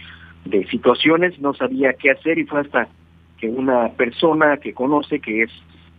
[0.72, 2.88] situaciones, no sabía qué hacer y fue hasta
[3.38, 5.51] que una persona que conoce, que es,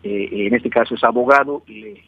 [0.02, 2.02] eh, en este caso es abogado, le,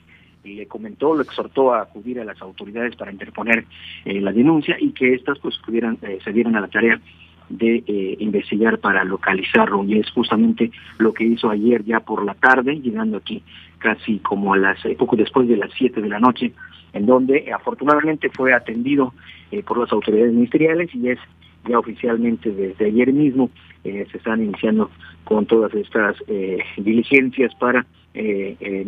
[0.44, 3.64] le comentó, lo exhortó a acudir a las autoridades para interponer
[4.04, 7.00] la denuncia y que éstas pues pudieran, se dieran a la tarea
[7.48, 7.82] de
[8.18, 9.84] investigar para localizarlo.
[9.84, 13.42] Y es justamente lo que hizo ayer ya por la tarde, llegando aquí
[13.78, 16.52] casi como a las poco después de las 7 de la noche
[16.94, 19.12] en donde afortunadamente fue atendido
[19.50, 21.18] eh, por las autoridades ministeriales y es
[21.68, 23.50] ya oficialmente desde ayer mismo
[23.82, 24.90] eh, se están iniciando
[25.24, 27.84] con todas estas eh, diligencias para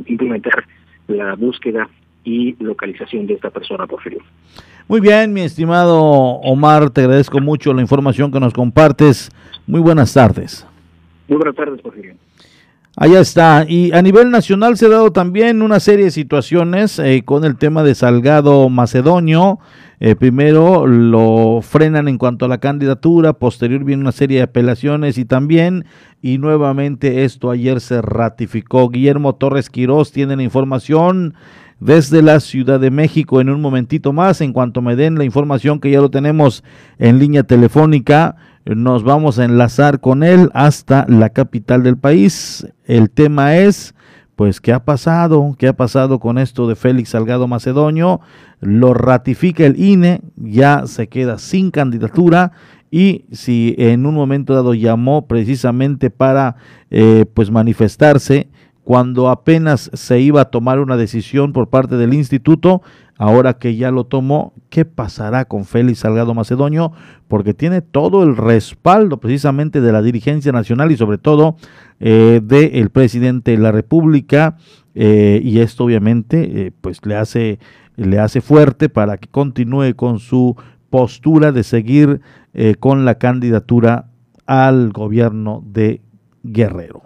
[0.06, 0.64] implementar
[1.08, 1.88] la búsqueda
[2.24, 4.20] y localización de esta persona, Porfirio.
[4.88, 9.30] Muy bien, mi estimado Omar, te agradezco mucho la información que nos compartes.
[9.66, 10.66] Muy buenas tardes.
[11.28, 12.14] Muy buenas tardes, Porfirio.
[12.98, 13.66] Allá está.
[13.68, 17.58] Y a nivel nacional se ha dado también una serie de situaciones eh, con el
[17.58, 19.58] tema de Salgado Macedonio.
[20.00, 25.16] Eh, primero lo frenan en cuanto a la candidatura, posterior viene una serie de apelaciones
[25.18, 25.84] y también,
[26.20, 28.88] y nuevamente esto ayer se ratificó.
[28.88, 31.34] Guillermo Torres Quirós tiene la información
[31.80, 35.80] desde la Ciudad de México en un momentito más, en cuanto me den la información
[35.80, 36.64] que ya lo tenemos
[36.98, 38.36] en línea telefónica
[38.74, 42.66] nos vamos a enlazar con él hasta la capital del país.
[42.84, 43.94] El tema es,
[44.34, 45.54] pues, ¿qué ha pasado?
[45.58, 48.20] ¿Qué ha pasado con esto de Félix Salgado Macedonio?
[48.60, 52.52] Lo ratifica el INE, ya se queda sin candidatura
[52.90, 56.56] y si en un momento dado llamó precisamente para,
[56.90, 58.48] eh, pues, manifestarse,
[58.82, 62.82] cuando apenas se iba a tomar una decisión por parte del instituto,
[63.18, 66.92] ahora que ya lo tomó, ¿qué pasará con Félix Salgado Macedonio?
[67.28, 71.56] Porque tiene todo el respaldo precisamente de la dirigencia nacional y sobre todo
[72.00, 74.56] eh, del presidente de la República
[74.94, 77.58] eh, y esto obviamente eh, pues le hace,
[77.96, 80.56] le hace fuerte para que continúe con su
[80.90, 82.20] postura de seguir
[82.80, 84.06] con la candidatura
[84.46, 86.00] al gobierno de
[86.42, 87.05] Guerrero.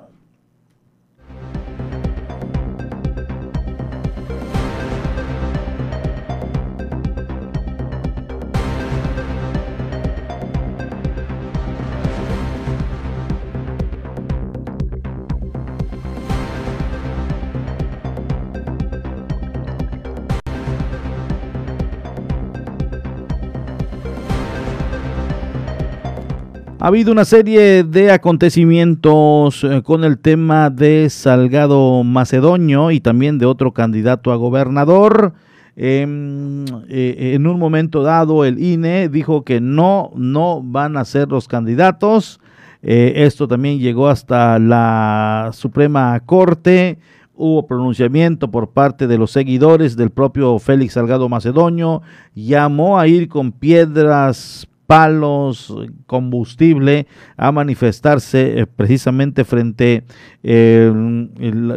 [26.83, 33.37] Ha habido una serie de acontecimientos eh, con el tema de Salgado Macedonio y también
[33.37, 35.35] de otro candidato a gobernador.
[35.77, 41.29] Em, eh, en un momento dado el INE dijo que no, no van a ser
[41.29, 42.41] los candidatos.
[42.83, 46.97] Eh, esto también llegó hasta la Suprema Corte.
[47.35, 52.01] Hubo pronunciamiento por parte de los seguidores del propio Félix Salgado Macedonio.
[52.35, 55.73] Llamó a ir con piedras palos,
[56.07, 60.13] combustible, a manifestarse eh, precisamente frente a
[60.43, 60.93] eh,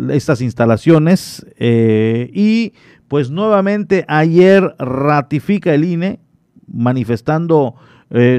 [0.09, 2.73] estas instalaciones eh, y
[3.07, 6.21] pues nuevamente ayer ratifica el INE
[6.65, 7.75] manifestando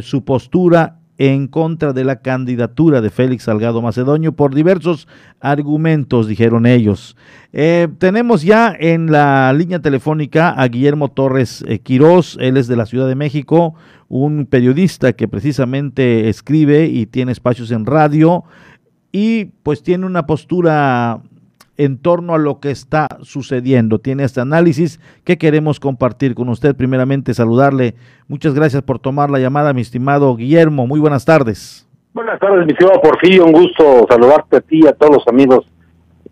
[0.03, 5.07] su postura en contra de la candidatura de Félix Salgado Macedonio por diversos
[5.41, 7.17] argumentos, dijeron ellos.
[7.99, 13.07] tenemos ya en la línea telefónica a Guillermo Torres Quirós, él es de la Ciudad
[13.07, 13.75] de México,
[14.09, 18.45] un periodista que precisamente escribe y tiene espacios en radio
[19.13, 21.23] y pues tiene una postura
[21.77, 23.99] en torno a lo que está sucediendo.
[23.99, 26.77] Tiene este análisis que queremos compartir con usted.
[26.77, 27.95] Primeramente, saludarle.
[28.29, 30.87] Muchas gracias por tomar la llamada, mi estimado Guillermo.
[30.87, 31.89] Muy buenas tardes.
[32.13, 33.45] Buenas tardes, mi estimado Porfirio.
[33.45, 35.67] Un gusto saludarte a ti y a todos los amigos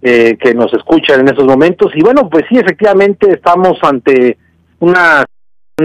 [0.01, 1.93] eh, que nos escuchan en estos momentos.
[1.95, 4.39] Y bueno, pues sí, efectivamente estamos ante
[4.79, 5.25] una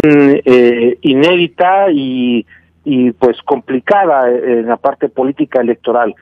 [0.04, 2.46] eh, inédita y,
[2.84, 6.14] y pues complicada en la parte política electoral.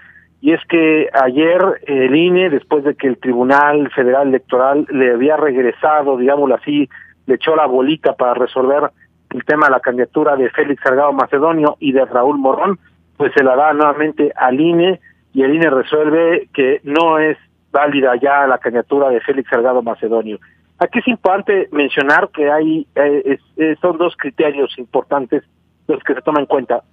[0.46, 5.38] Y es que ayer el INE, después de que el Tribunal Federal Electoral le había
[5.38, 6.88] regresado, digámoslo así,
[7.26, 8.92] le echó la bolita para resolver
[9.32, 12.78] el tema de la candidatura de Félix Salgado Macedonio y de Raúl Morón,
[13.18, 15.00] pues se la da nuevamente al INE
[15.34, 17.40] y el INE resuelve que no es
[17.72, 20.38] válida ya la candidatura de Félix Salgado Macedonio.
[20.78, 23.40] Aquí es importante mencionar que hay eh,
[23.82, 25.42] son dos criterios importantes
[25.88, 26.84] los que se toman en cuenta,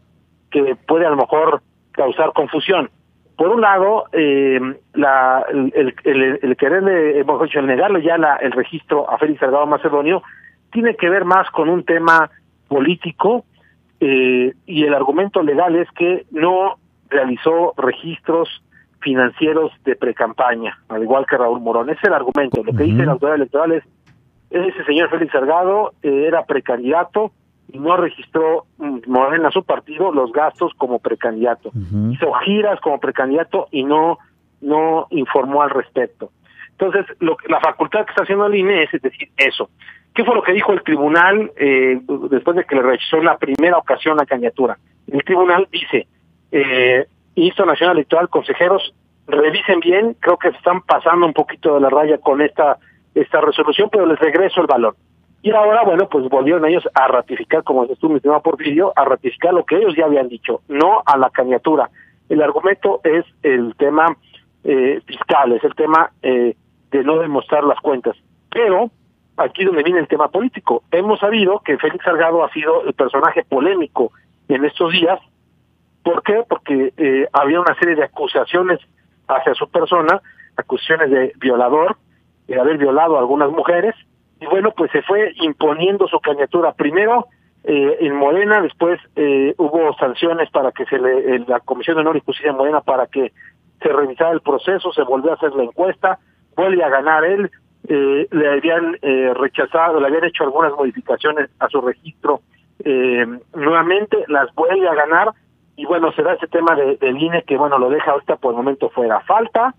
[0.50, 1.60] que puede a lo mejor
[1.92, 2.88] causar confusión.
[3.36, 4.60] Por un lado, eh,
[4.94, 5.72] la, el,
[6.04, 10.22] el, el, quererle, el negarle ya la, el registro a Félix Salgado Macedonio
[10.70, 12.30] tiene que ver más con un tema
[12.68, 13.44] político
[14.00, 16.76] eh, y el argumento legal es que no
[17.08, 18.62] realizó registros
[19.00, 21.90] financieros de precampaña, al igual que Raúl Morón.
[21.90, 22.62] Ese es el argumento.
[22.64, 23.84] Lo que dice la autoridad electoral es,
[24.50, 27.32] ese señor Félix Salgado eh, era precandidato,
[27.68, 31.70] y no registró mm, Morena su partido los gastos como precandidato.
[32.10, 34.18] Hizo giras como precandidato y no
[34.62, 36.30] no informó al respecto.
[36.70, 39.70] Entonces, lo, la facultad que está haciendo el INE es, decir eso.
[40.14, 42.00] ¿Qué fue lo que dijo el tribunal eh,
[42.30, 44.78] después de que le rechazó la primera ocasión la candidatura?
[45.06, 46.06] El tribunal dice,
[46.50, 48.94] eh, Instituto Nacional Electoral, consejeros,
[49.26, 52.78] revisen bien, creo que se están pasando un poquito de la raya con esta,
[53.14, 54.96] esta resolución, pero les regreso el valor.
[55.42, 59.04] Y ahora, bueno, pues volvieron ellos a ratificar, como dices tú, mi estimado Porfirio, a
[59.04, 61.90] ratificar lo que ellos ya habían dicho, no a la candidatura.
[62.28, 64.16] El argumento es el tema
[64.62, 66.54] eh, fiscal, es el tema eh,
[66.92, 68.16] de no demostrar las cuentas.
[68.50, 68.90] Pero
[69.36, 70.82] aquí donde viene el tema político.
[70.90, 74.12] Hemos sabido que Félix Salgado ha sido el personaje polémico
[74.48, 75.18] en estos días.
[76.02, 76.44] ¿Por qué?
[76.48, 78.80] Porque eh, había una serie de acusaciones
[79.28, 80.20] hacia su persona,
[80.56, 81.96] acusaciones de violador,
[82.46, 83.94] de haber violado a algunas mujeres,
[84.42, 86.72] y bueno, pues se fue imponiendo su candidatura.
[86.72, 87.28] Primero
[87.64, 92.16] eh, en Morena, después eh, hubo sanciones para que se le, la Comisión de Honor
[92.16, 93.32] y Justicia en Morena para que
[93.80, 96.18] se revisara el proceso, se volvió a hacer la encuesta,
[96.56, 97.50] vuelve a ganar él,
[97.88, 102.40] eh, le habían eh, rechazado, le habían hecho algunas modificaciones a su registro
[102.84, 105.32] eh, nuevamente, las vuelve a ganar
[105.76, 108.56] y bueno, será ese tema de, del INE que bueno, lo deja ahorita por el
[108.56, 109.20] momento fuera.
[109.20, 109.74] Falta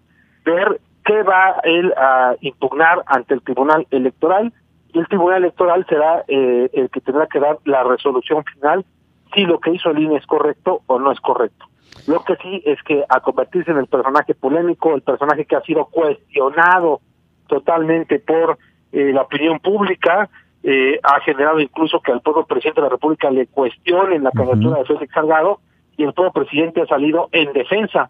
[0.46, 4.54] ver qué va él a impugnar ante el Tribunal Electoral
[4.94, 8.86] y el Tribunal Electoral será eh, el que tendrá que dar la resolución final
[9.34, 11.66] si lo que hizo el INE es correcto o no es correcto.
[12.08, 15.62] Lo que sí es que a convertirse en el personaje polémico, el personaje que ha
[15.62, 17.02] sido cuestionado
[17.48, 18.58] totalmente por
[18.92, 20.30] eh, la opinión pública,
[20.64, 24.80] eh, ha generado incluso que al propio presidente de la República le cuestionen la candidatura
[24.80, 25.60] de Félix Salgado
[25.98, 28.10] y el propio presidente ha salido en defensa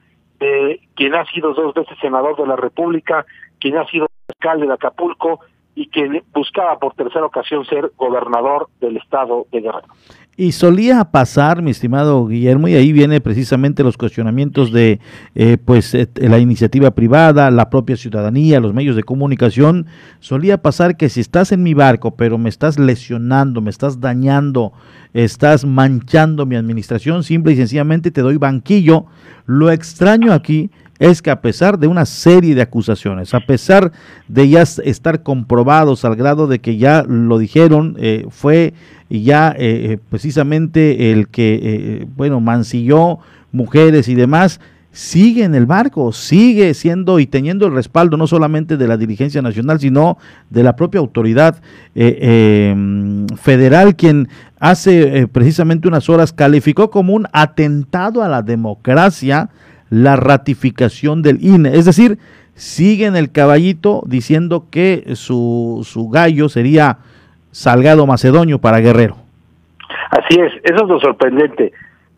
[0.95, 3.25] quien ha sido dos veces senador de la República,
[3.59, 5.39] quien ha sido alcalde de Acapulco
[5.75, 9.87] y quien buscaba por tercera ocasión ser gobernador del estado de Guerrero.
[10.35, 14.99] Y solía pasar, mi estimado Guillermo, y ahí viene precisamente los cuestionamientos de
[15.35, 19.85] eh, pues eh, la iniciativa privada, la propia ciudadanía, los medios de comunicación.
[20.19, 24.73] Solía pasar que si estás en mi barco, pero me estás lesionando, me estás dañando,
[25.13, 29.05] estás manchando mi administración, simple y sencillamente te doy banquillo.
[29.45, 30.71] Lo extraño aquí
[31.03, 33.91] es que a pesar de una serie de acusaciones, a pesar
[34.29, 38.73] de ya estar comprobados al grado de que ya lo dijeron, eh, fue
[39.09, 43.19] ya eh, eh, precisamente el que, bueno, mancilló
[43.51, 44.61] mujeres y demás,
[44.93, 49.41] sigue en el barco, sigue siendo y teniendo el respaldo no solamente de la dirigencia
[49.41, 50.17] nacional, sino
[50.51, 51.61] de la propia autoridad
[51.95, 59.49] em, federal, quien hace precisamente unas horas calificó como un atentado a la democracia
[59.93, 61.77] la ratificación del INE.
[61.77, 62.17] Es decir,
[62.55, 66.97] sigue en el caballito diciendo que su, su gallo sería
[67.51, 69.17] Salgado Macedonio para Guerrero.
[70.09, 71.73] Así es, eso es lo sorprendente.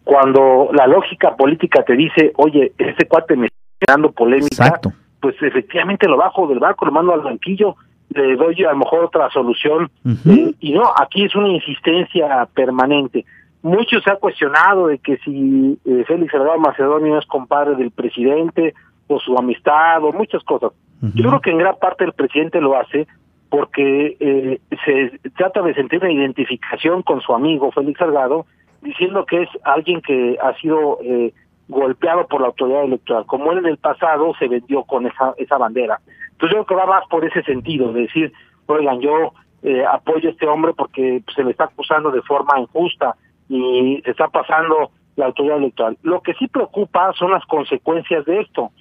[0.06, 4.80] Cuando la lógica política te dice, oye, este cuate me está dando polémica,
[5.20, 7.76] pues efectivamente lo bajo del barco, lo mando al banquillo,
[8.10, 9.90] le doy a lo mejor otra solución.
[10.06, 13.26] Eh, y no, aquí es una insistencia permanente.
[13.66, 18.76] Mucho se ha cuestionado de que si eh, Félix Salgado Macedonio es compadre del presidente
[19.08, 20.72] o su amistad o muchas cosas.
[21.16, 23.08] Yo creo que en gran parte el presidente lo hace
[23.50, 28.46] porque eh, se trata de sentir una identificación con su amigo Félix Salgado,
[28.84, 31.34] diciendo que es alguien que ha sido eh,
[31.68, 35.58] golpeado por la autoridad electoral, como él en el pasado se vendió con esa, esa
[35.58, 36.02] bandera.
[36.34, 38.32] Entonces yo creo que va más por ese sentido, de decir,
[38.68, 39.34] oigan, yo
[39.64, 43.16] eh, apoyo a este hombre porque se le está acusando de forma injusta,
[43.50, 45.98] y está pasando la autoridad electoral.
[46.04, 48.72] Lo que sí preocupa son las consecuencias de esto.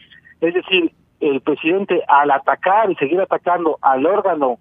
[0.41, 4.59] Es decir, el presidente al atacar y seguir atacando al órgano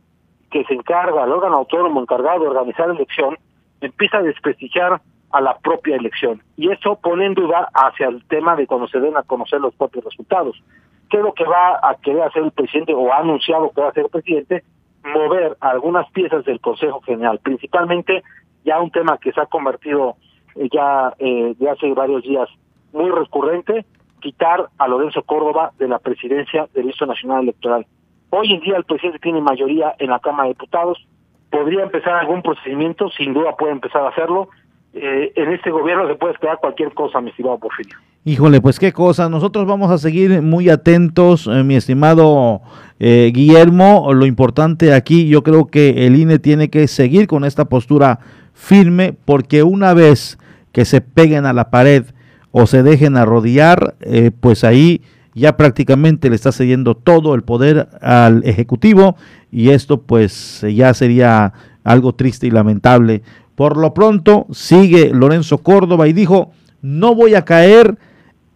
[0.52, 3.38] que se encarga, al órgano autónomo encargado de organizar elección,
[3.82, 5.02] empieza a desprestigiar
[5.32, 6.42] a la propia elección.
[6.56, 9.74] Y eso pone en duda hacia el tema de cuando se den a conocer los
[9.74, 10.62] propios resultados.
[11.10, 13.88] ¿Qué es lo que va a querer hacer el presidente o ha anunciado que va
[13.88, 14.64] a hacer el presidente?
[15.04, 18.24] Mover algunas piezas del Consejo General, principalmente
[18.64, 20.16] ya un tema que se ha convertido
[20.56, 22.50] eh, ya eh, de hace varios días
[22.92, 23.86] muy recurrente,
[24.22, 27.86] quitar a Lorenzo Córdoba de la presidencia del Instituto Nacional Electoral.
[28.30, 31.06] Hoy en día el presidente tiene mayoría en la Cámara de Diputados,
[31.50, 34.50] podría empezar algún procedimiento, sin duda puede empezar a hacerlo.
[34.96, 37.98] Eh, en este gobierno se puede esperar cualquier cosa, mi estimado Porfirio.
[38.26, 39.28] Híjole, pues qué cosa.
[39.28, 42.62] Nosotros vamos a seguir muy atentos, eh, mi estimado
[43.00, 44.14] eh, Guillermo.
[44.14, 48.20] Lo importante aquí, yo creo que el INE tiene que seguir con esta postura
[48.54, 50.38] firme, porque una vez
[50.72, 52.06] que se peguen a la pared
[52.52, 53.96] o se dejen arrodillar,
[54.40, 55.02] pues ahí
[55.34, 59.16] ya prácticamente le está cediendo todo el poder al Ejecutivo
[59.52, 61.54] y esto pues ya sería
[61.84, 63.24] algo triste y lamentable.
[63.56, 66.52] Por lo pronto sigue Lorenzo Córdoba y dijo,
[66.82, 67.98] no voy a caer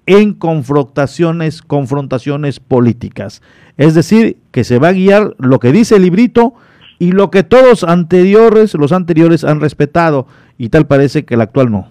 [0.05, 3.41] en confrontaciones, confrontaciones políticas.
[3.77, 6.53] Es decir, que se va a guiar lo que dice el librito
[6.99, 11.71] y lo que todos anteriores, los anteriores han respetado y tal parece que el actual
[11.71, 11.89] no.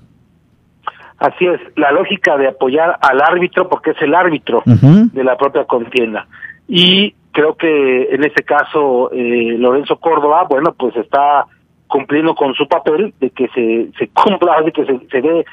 [1.18, 5.64] Así es, la lógica de apoyar al árbitro porque es el árbitro de la propia
[5.64, 6.26] contienda.
[6.68, 11.46] Y creo que en este caso eh, Lorenzo Córdoba, bueno, pues está
[11.86, 15.44] cumpliendo con su papel de que se, se cumpla, de que se, se dé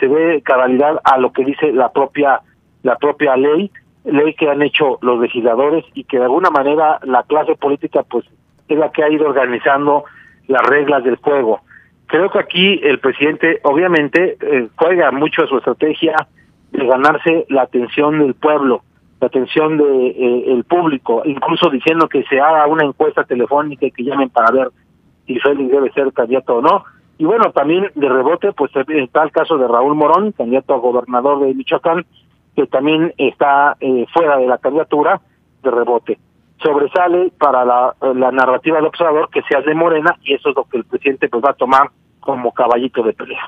[0.00, 2.40] se dé cabalidad a lo que dice la propia
[2.82, 3.70] la propia ley,
[4.04, 8.24] ley que han hecho los legisladores y que de alguna manera la clase política pues
[8.72, 10.04] es la que ha ido organizando
[10.48, 11.60] las reglas del juego
[12.12, 16.14] creo que aquí el presidente obviamente eh, juega mucho su estrategia
[16.70, 18.82] de ganarse la atención del pueblo,
[19.18, 23.90] la atención del de, eh, público, incluso diciendo que se haga una encuesta telefónica y
[23.90, 24.68] que llamen para ver
[25.26, 26.84] si Félix debe ser candidato o no.
[27.16, 31.40] Y bueno, también de rebote, pues está el caso de Raúl Morón, candidato a gobernador
[31.40, 32.04] de Michoacán,
[32.54, 35.22] que también está eh, fuera de la candidatura
[35.62, 36.18] de rebote
[36.62, 40.64] sobresale para la, la narrativa del observador que sea de Morena y eso es lo
[40.64, 41.90] que el presidente pues va a tomar
[42.22, 43.42] como caballito de pelea.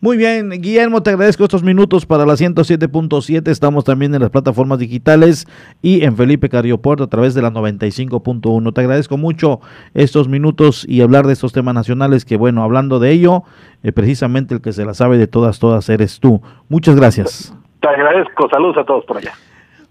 [0.00, 3.48] Muy bien, Guillermo, te agradezco estos minutos para la 107.7.
[3.48, 5.46] Estamos también en las plataformas digitales
[5.82, 8.72] y en Felipe Cariopuerto a través de la 95.1.
[8.72, 9.60] Te agradezco mucho
[9.92, 13.42] estos minutos y hablar de estos temas nacionales que, bueno, hablando de ello,
[13.82, 16.40] eh, precisamente el que se la sabe de todas, todas eres tú.
[16.68, 17.54] Muchas gracias.
[17.80, 18.48] Te agradezco.
[18.48, 19.32] Saludos a todos por allá.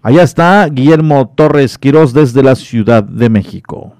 [0.02, 3.92] Allá está Guillermo Torres Quirós desde la Ciudad de México.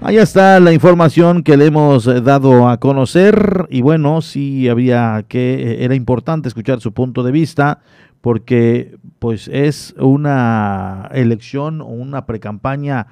[0.00, 5.24] Allá está la información que le hemos eh, dado a conocer y bueno, sí había
[5.26, 7.80] que eh, era importante escuchar su punto de vista
[8.20, 13.08] porque pues es una elección o una precampaña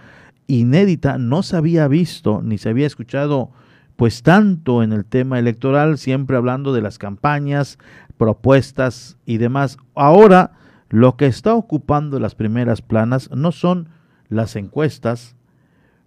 [0.46, 3.50] inédita, no se había visto ni se había escuchado
[3.96, 7.78] pues tanto en el tema electoral, siempre hablando de las campañas,
[8.18, 9.78] propuestas y demás.
[9.94, 10.52] Ahora
[10.88, 13.88] lo que está ocupando las primeras planas no son
[14.28, 15.34] las encuestas,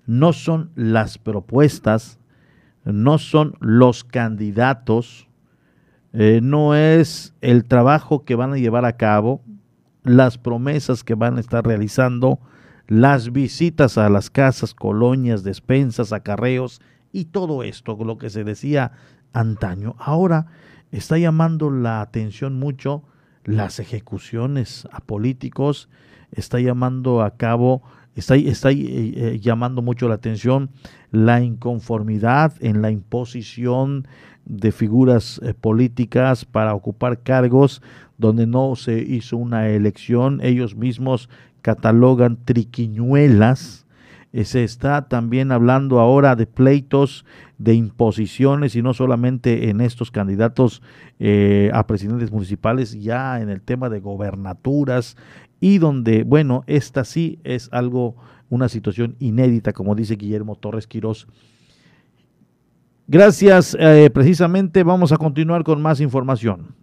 [0.05, 2.19] no son las propuestas,
[2.85, 5.27] no son los candidatos,
[6.13, 9.41] eh, no es el trabajo que van a llevar a cabo,
[10.03, 12.39] las promesas que van a estar realizando,
[12.87, 18.91] las visitas a las casas, colonias, despensas, acarreos y todo esto, lo que se decía
[19.33, 19.95] antaño.
[19.99, 20.47] Ahora
[20.91, 23.03] está llamando la atención mucho
[23.45, 25.89] las ejecuciones a políticos,
[26.31, 27.81] está llamando a cabo,
[28.15, 30.69] está, está eh, eh, llamando mucho la atención
[31.11, 34.07] la inconformidad en la imposición
[34.45, 37.81] de figuras eh, políticas para ocupar cargos
[38.17, 41.29] donde no se hizo una elección, ellos mismos
[41.61, 43.85] catalogan triquiñuelas
[44.33, 47.25] se está también hablando ahora de pleitos,
[47.57, 50.81] de imposiciones y no solamente en estos candidatos
[51.19, 55.17] eh, a presidentes municipales, ya en el tema de gobernaturas
[55.59, 58.15] y donde, bueno, esta sí es algo,
[58.49, 61.27] una situación inédita, como dice Guillermo Torres Quirós.
[63.07, 66.75] Gracias, eh, precisamente vamos a continuar con más información.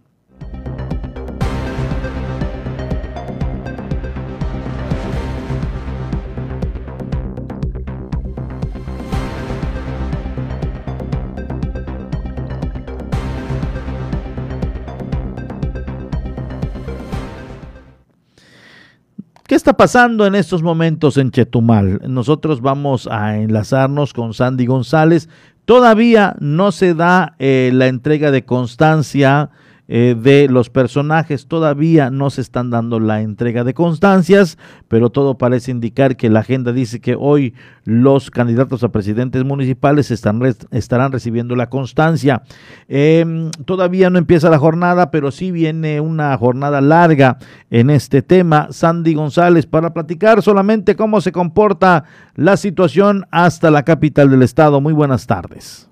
[19.67, 21.99] Está pasando en estos momentos en Chetumal?
[22.07, 25.27] Nosotros vamos a enlazarnos con Sandy González.
[25.65, 29.49] Todavía no se da eh, la entrega de constancia
[29.89, 31.47] eh, de los personajes.
[31.47, 34.57] Todavía no se están dando la entrega de constancias,
[34.87, 37.53] pero todo parece indicar que la agenda dice que hoy
[37.85, 40.41] los candidatos a presidentes municipales están,
[40.71, 42.43] estarán recibiendo la constancia.
[42.87, 47.37] Em, todavía no empieza la jornada, pero sí viene una jornada larga
[47.69, 48.67] en este tema.
[48.71, 52.03] Sandy González, para platicar solamente cómo se comporta
[52.35, 54.81] la situación hasta la capital del estado.
[54.81, 55.87] Muy buenas tardes.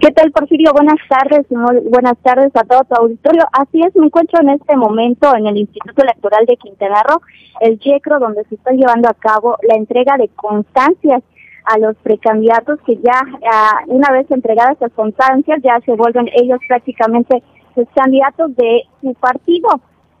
[0.00, 0.72] ¿Qué ¿Qué tal, Porfirio?
[0.72, 3.44] Buenas tardes, buenas tardes a todo tu auditorio.
[3.52, 7.20] Así es, me encuentro en este momento en el Instituto Electoral de Quintana Roo,
[7.60, 11.22] el YECRO, donde se está llevando a cabo la entrega de constancias
[11.64, 13.20] a los precandidatos que ya,
[13.52, 17.42] ah, una vez entregadas las constancias, ya se vuelven ellos prácticamente
[17.76, 19.68] los candidatos de su partido.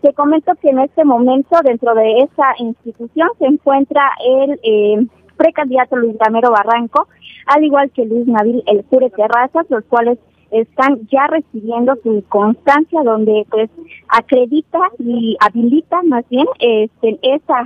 [0.02, 5.06] Te comento que en este momento dentro de esa institución se encuentra el eh,
[5.38, 7.08] precandidato Luis Ramero Barranco,
[7.46, 10.18] al igual que Luis Nabil El Cure Terrazas, los cuales
[10.50, 13.70] están ya recibiendo su constancia donde pues
[14.08, 17.62] acredita y habilita más bien este, esa,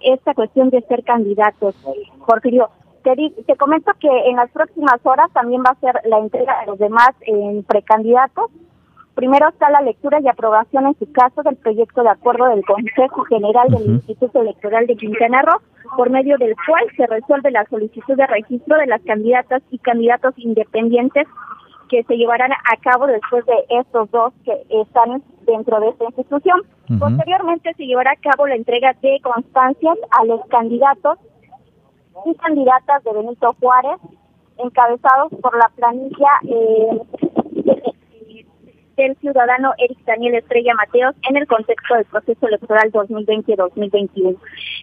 [0.00, 1.74] esta cuestión de ser candidatos.
[2.26, 2.70] Porfirio,
[3.02, 3.14] te,
[3.46, 6.78] te comento que en las próximas horas también va a ser la entrega de los
[6.78, 8.50] demás eh, precandidatos
[9.16, 13.24] Primero está la lectura y aprobación en su caso del proyecto de acuerdo del Consejo
[13.24, 15.62] General del Instituto Electoral de Quintana Roo,
[15.96, 20.34] por medio del cual se resuelve la solicitud de registro de las candidatas y candidatos
[20.36, 21.26] independientes
[21.88, 24.52] que se llevarán a cabo después de estos dos que
[24.82, 26.60] están dentro de esta institución.
[26.98, 31.18] Posteriormente se llevará a cabo la entrega de constancias a los candidatos
[32.26, 33.98] y candidatas de Benito Juárez,
[34.58, 37.00] encabezados por la planilla eh,
[38.96, 44.36] del ciudadano Eric Daniel Estrella Mateos en el contexto del proceso electoral 2020-2021.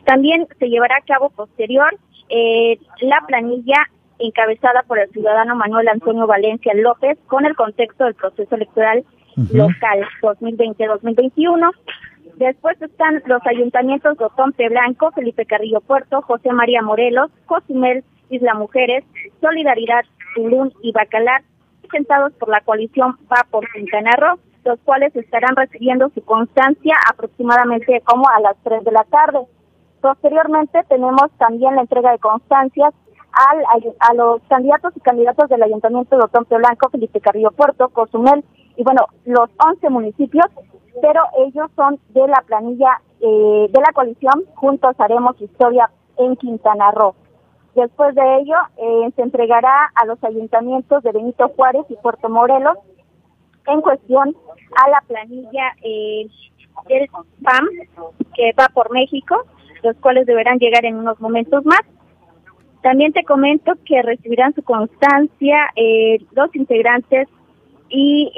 [0.05, 1.95] También se llevará a cabo posterior
[2.29, 8.15] eh, la planilla encabezada por el ciudadano Manuel Antonio Valencia López con el contexto del
[8.15, 9.03] proceso electoral
[9.51, 11.71] local 2020-2021.
[12.37, 18.55] Después están los ayuntamientos de Otompe Blanco, Felipe Carrillo Puerto, José María Morelos, Cozumel, Isla
[18.55, 19.03] Mujeres,
[19.39, 20.03] Solidaridad,
[20.35, 21.43] Tulum y Bacalar,
[21.93, 28.01] presentados por la coalición Va por Quintana Roo, los cuales estarán recibiendo su constancia aproximadamente
[28.05, 29.39] como a las 3 de la tarde.
[30.01, 32.93] Posteriormente tenemos también la entrega de constancias
[33.31, 38.43] al, a los candidatos y candidatos del Ayuntamiento de Otompe Blanco, Felipe Carrillo Puerto, Cozumel
[38.75, 40.47] y bueno, los 11 municipios,
[40.99, 46.91] pero ellos son de la planilla eh, de la coalición Juntos Haremos Historia en Quintana
[46.91, 47.13] Roo.
[47.75, 52.77] Después de ello, eh, se entregará a los ayuntamientos de Benito Juárez y Puerto Morelos
[53.65, 54.35] en cuestión
[54.83, 56.27] a la planilla eh,
[56.87, 57.07] del
[57.43, 57.67] PAM
[58.35, 59.43] que va por México,
[59.81, 61.81] los cuales deberán llegar en unos momentos más.
[62.83, 67.27] También te comento que recibirán su constancia eh, los integrantes
[67.89, 68.31] y,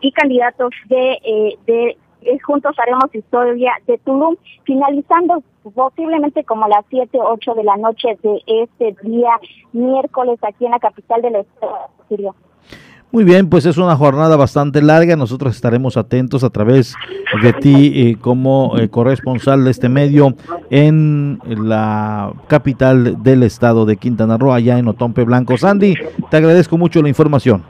[0.00, 1.96] y candidatos de, de
[2.44, 5.42] Juntos Haremos Historia de Tulum, finalizando
[5.74, 9.30] posiblemente como las 7, 8 de la noche de este día
[9.72, 12.34] miércoles aquí en la capital del estado Sirio.
[13.10, 15.16] Muy bien, pues es una jornada bastante larga.
[15.16, 16.94] Nosotros estaremos atentos a través
[17.42, 20.34] de ti eh, como eh, corresponsal de este medio
[20.68, 25.56] en la capital del estado de Quintana Roo, allá en Otompe Blanco.
[25.56, 25.94] Sandy,
[26.30, 27.62] te agradezco mucho la información.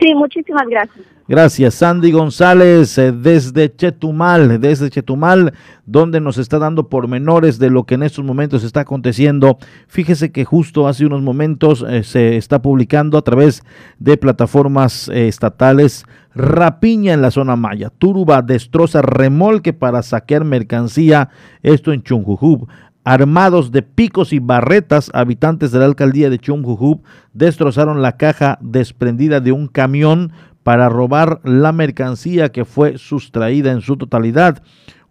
[0.00, 1.06] Sí, muchísimas gracias.
[1.30, 5.52] Gracias, Sandy González, eh, desde Chetumal, desde Chetumal,
[5.86, 9.56] donde nos está dando pormenores de lo que en estos momentos está aconteciendo.
[9.86, 13.62] Fíjese que justo hace unos momentos eh, se está publicando a través
[14.00, 16.04] de plataformas eh, estatales
[16.34, 17.90] rapiña en la zona maya.
[17.96, 21.28] Turuba destroza remolque para saquear mercancía,
[21.62, 22.66] esto en Chunjujub.
[23.02, 27.02] Armados de picos y barretas, habitantes de la alcaldía de Chunjujub
[27.32, 30.32] destrozaron la caja desprendida de un camión
[30.62, 34.62] para robar la mercancía que fue sustraída en su totalidad.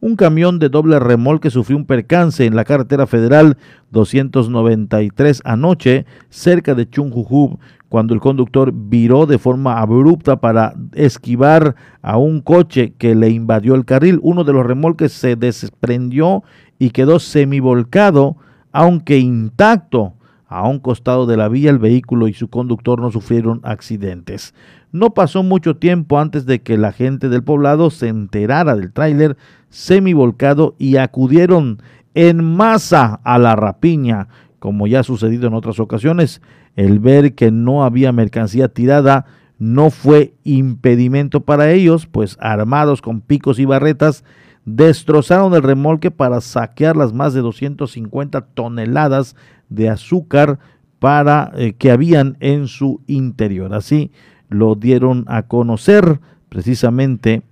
[0.01, 3.57] Un camión de doble remolque sufrió un percance en la carretera federal
[3.91, 7.59] 293 anoche, cerca de Chunjujub,
[7.89, 13.75] cuando el conductor viró de forma abrupta para esquivar a un coche que le invadió
[13.75, 14.19] el carril.
[14.21, 16.43] Uno de los remolques se desprendió
[16.77, 18.37] y quedó semivolcado,
[18.71, 20.13] aunque intacto.
[20.51, 24.55] A un costado de la vía, el vehículo y su conductor no sufrieron accidentes.
[24.91, 29.37] No pasó mucho tiempo antes de que la gente del poblado se enterara del tráiler
[29.69, 31.81] semivolcado y acudieron
[32.15, 36.41] en masa a la rapiña, como ya ha sucedido en otras ocasiones.
[36.75, 39.25] El ver que no había mercancía tirada
[39.59, 44.23] no fue impedimento para ellos, pues armados con picos y barretas,
[44.65, 49.35] destrozaron el remolque para saquear las más de 250 toneladas
[49.69, 50.59] de azúcar
[51.01, 53.73] eh, que habían en su interior.
[53.73, 54.11] Así
[54.49, 56.19] lo dieron a conocer
[56.49, 57.43] precisamente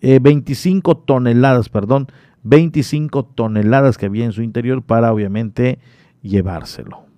[0.00, 2.08] 25 eh, toneladas, perdón,
[2.44, 5.78] 25 toneladas que había en su interior para obviamente
[6.22, 7.11] llevárselo.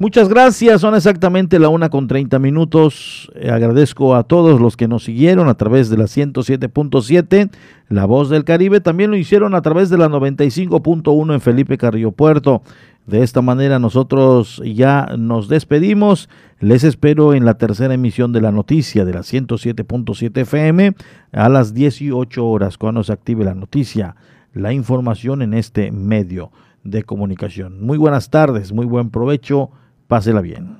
[0.00, 3.30] Muchas gracias, son exactamente la una con 30 minutos.
[3.34, 7.50] Eh, agradezco a todos los que nos siguieron a través de la 107.7,
[7.90, 8.80] La Voz del Caribe.
[8.80, 12.62] También lo hicieron a través de la 95.1 en Felipe Carrillo Puerto.
[13.04, 16.30] De esta manera nosotros ya nos despedimos.
[16.60, 20.94] Les espero en la tercera emisión de la noticia de la 107.7 FM
[21.32, 24.16] a las 18 horas cuando se active la noticia,
[24.54, 26.52] la información en este medio
[26.84, 27.82] de comunicación.
[27.84, 29.72] Muy buenas tardes, muy buen provecho
[30.10, 30.76] Pásela bien.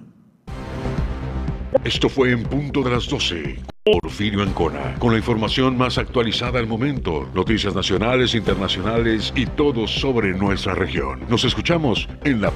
[1.85, 3.61] Esto fue en punto de las 12.
[3.85, 10.32] Porfirio Ancona, con la información más actualizada al momento, noticias nacionales, internacionales y todo sobre
[10.32, 11.20] nuestra región.
[11.28, 12.51] Nos escuchamos en la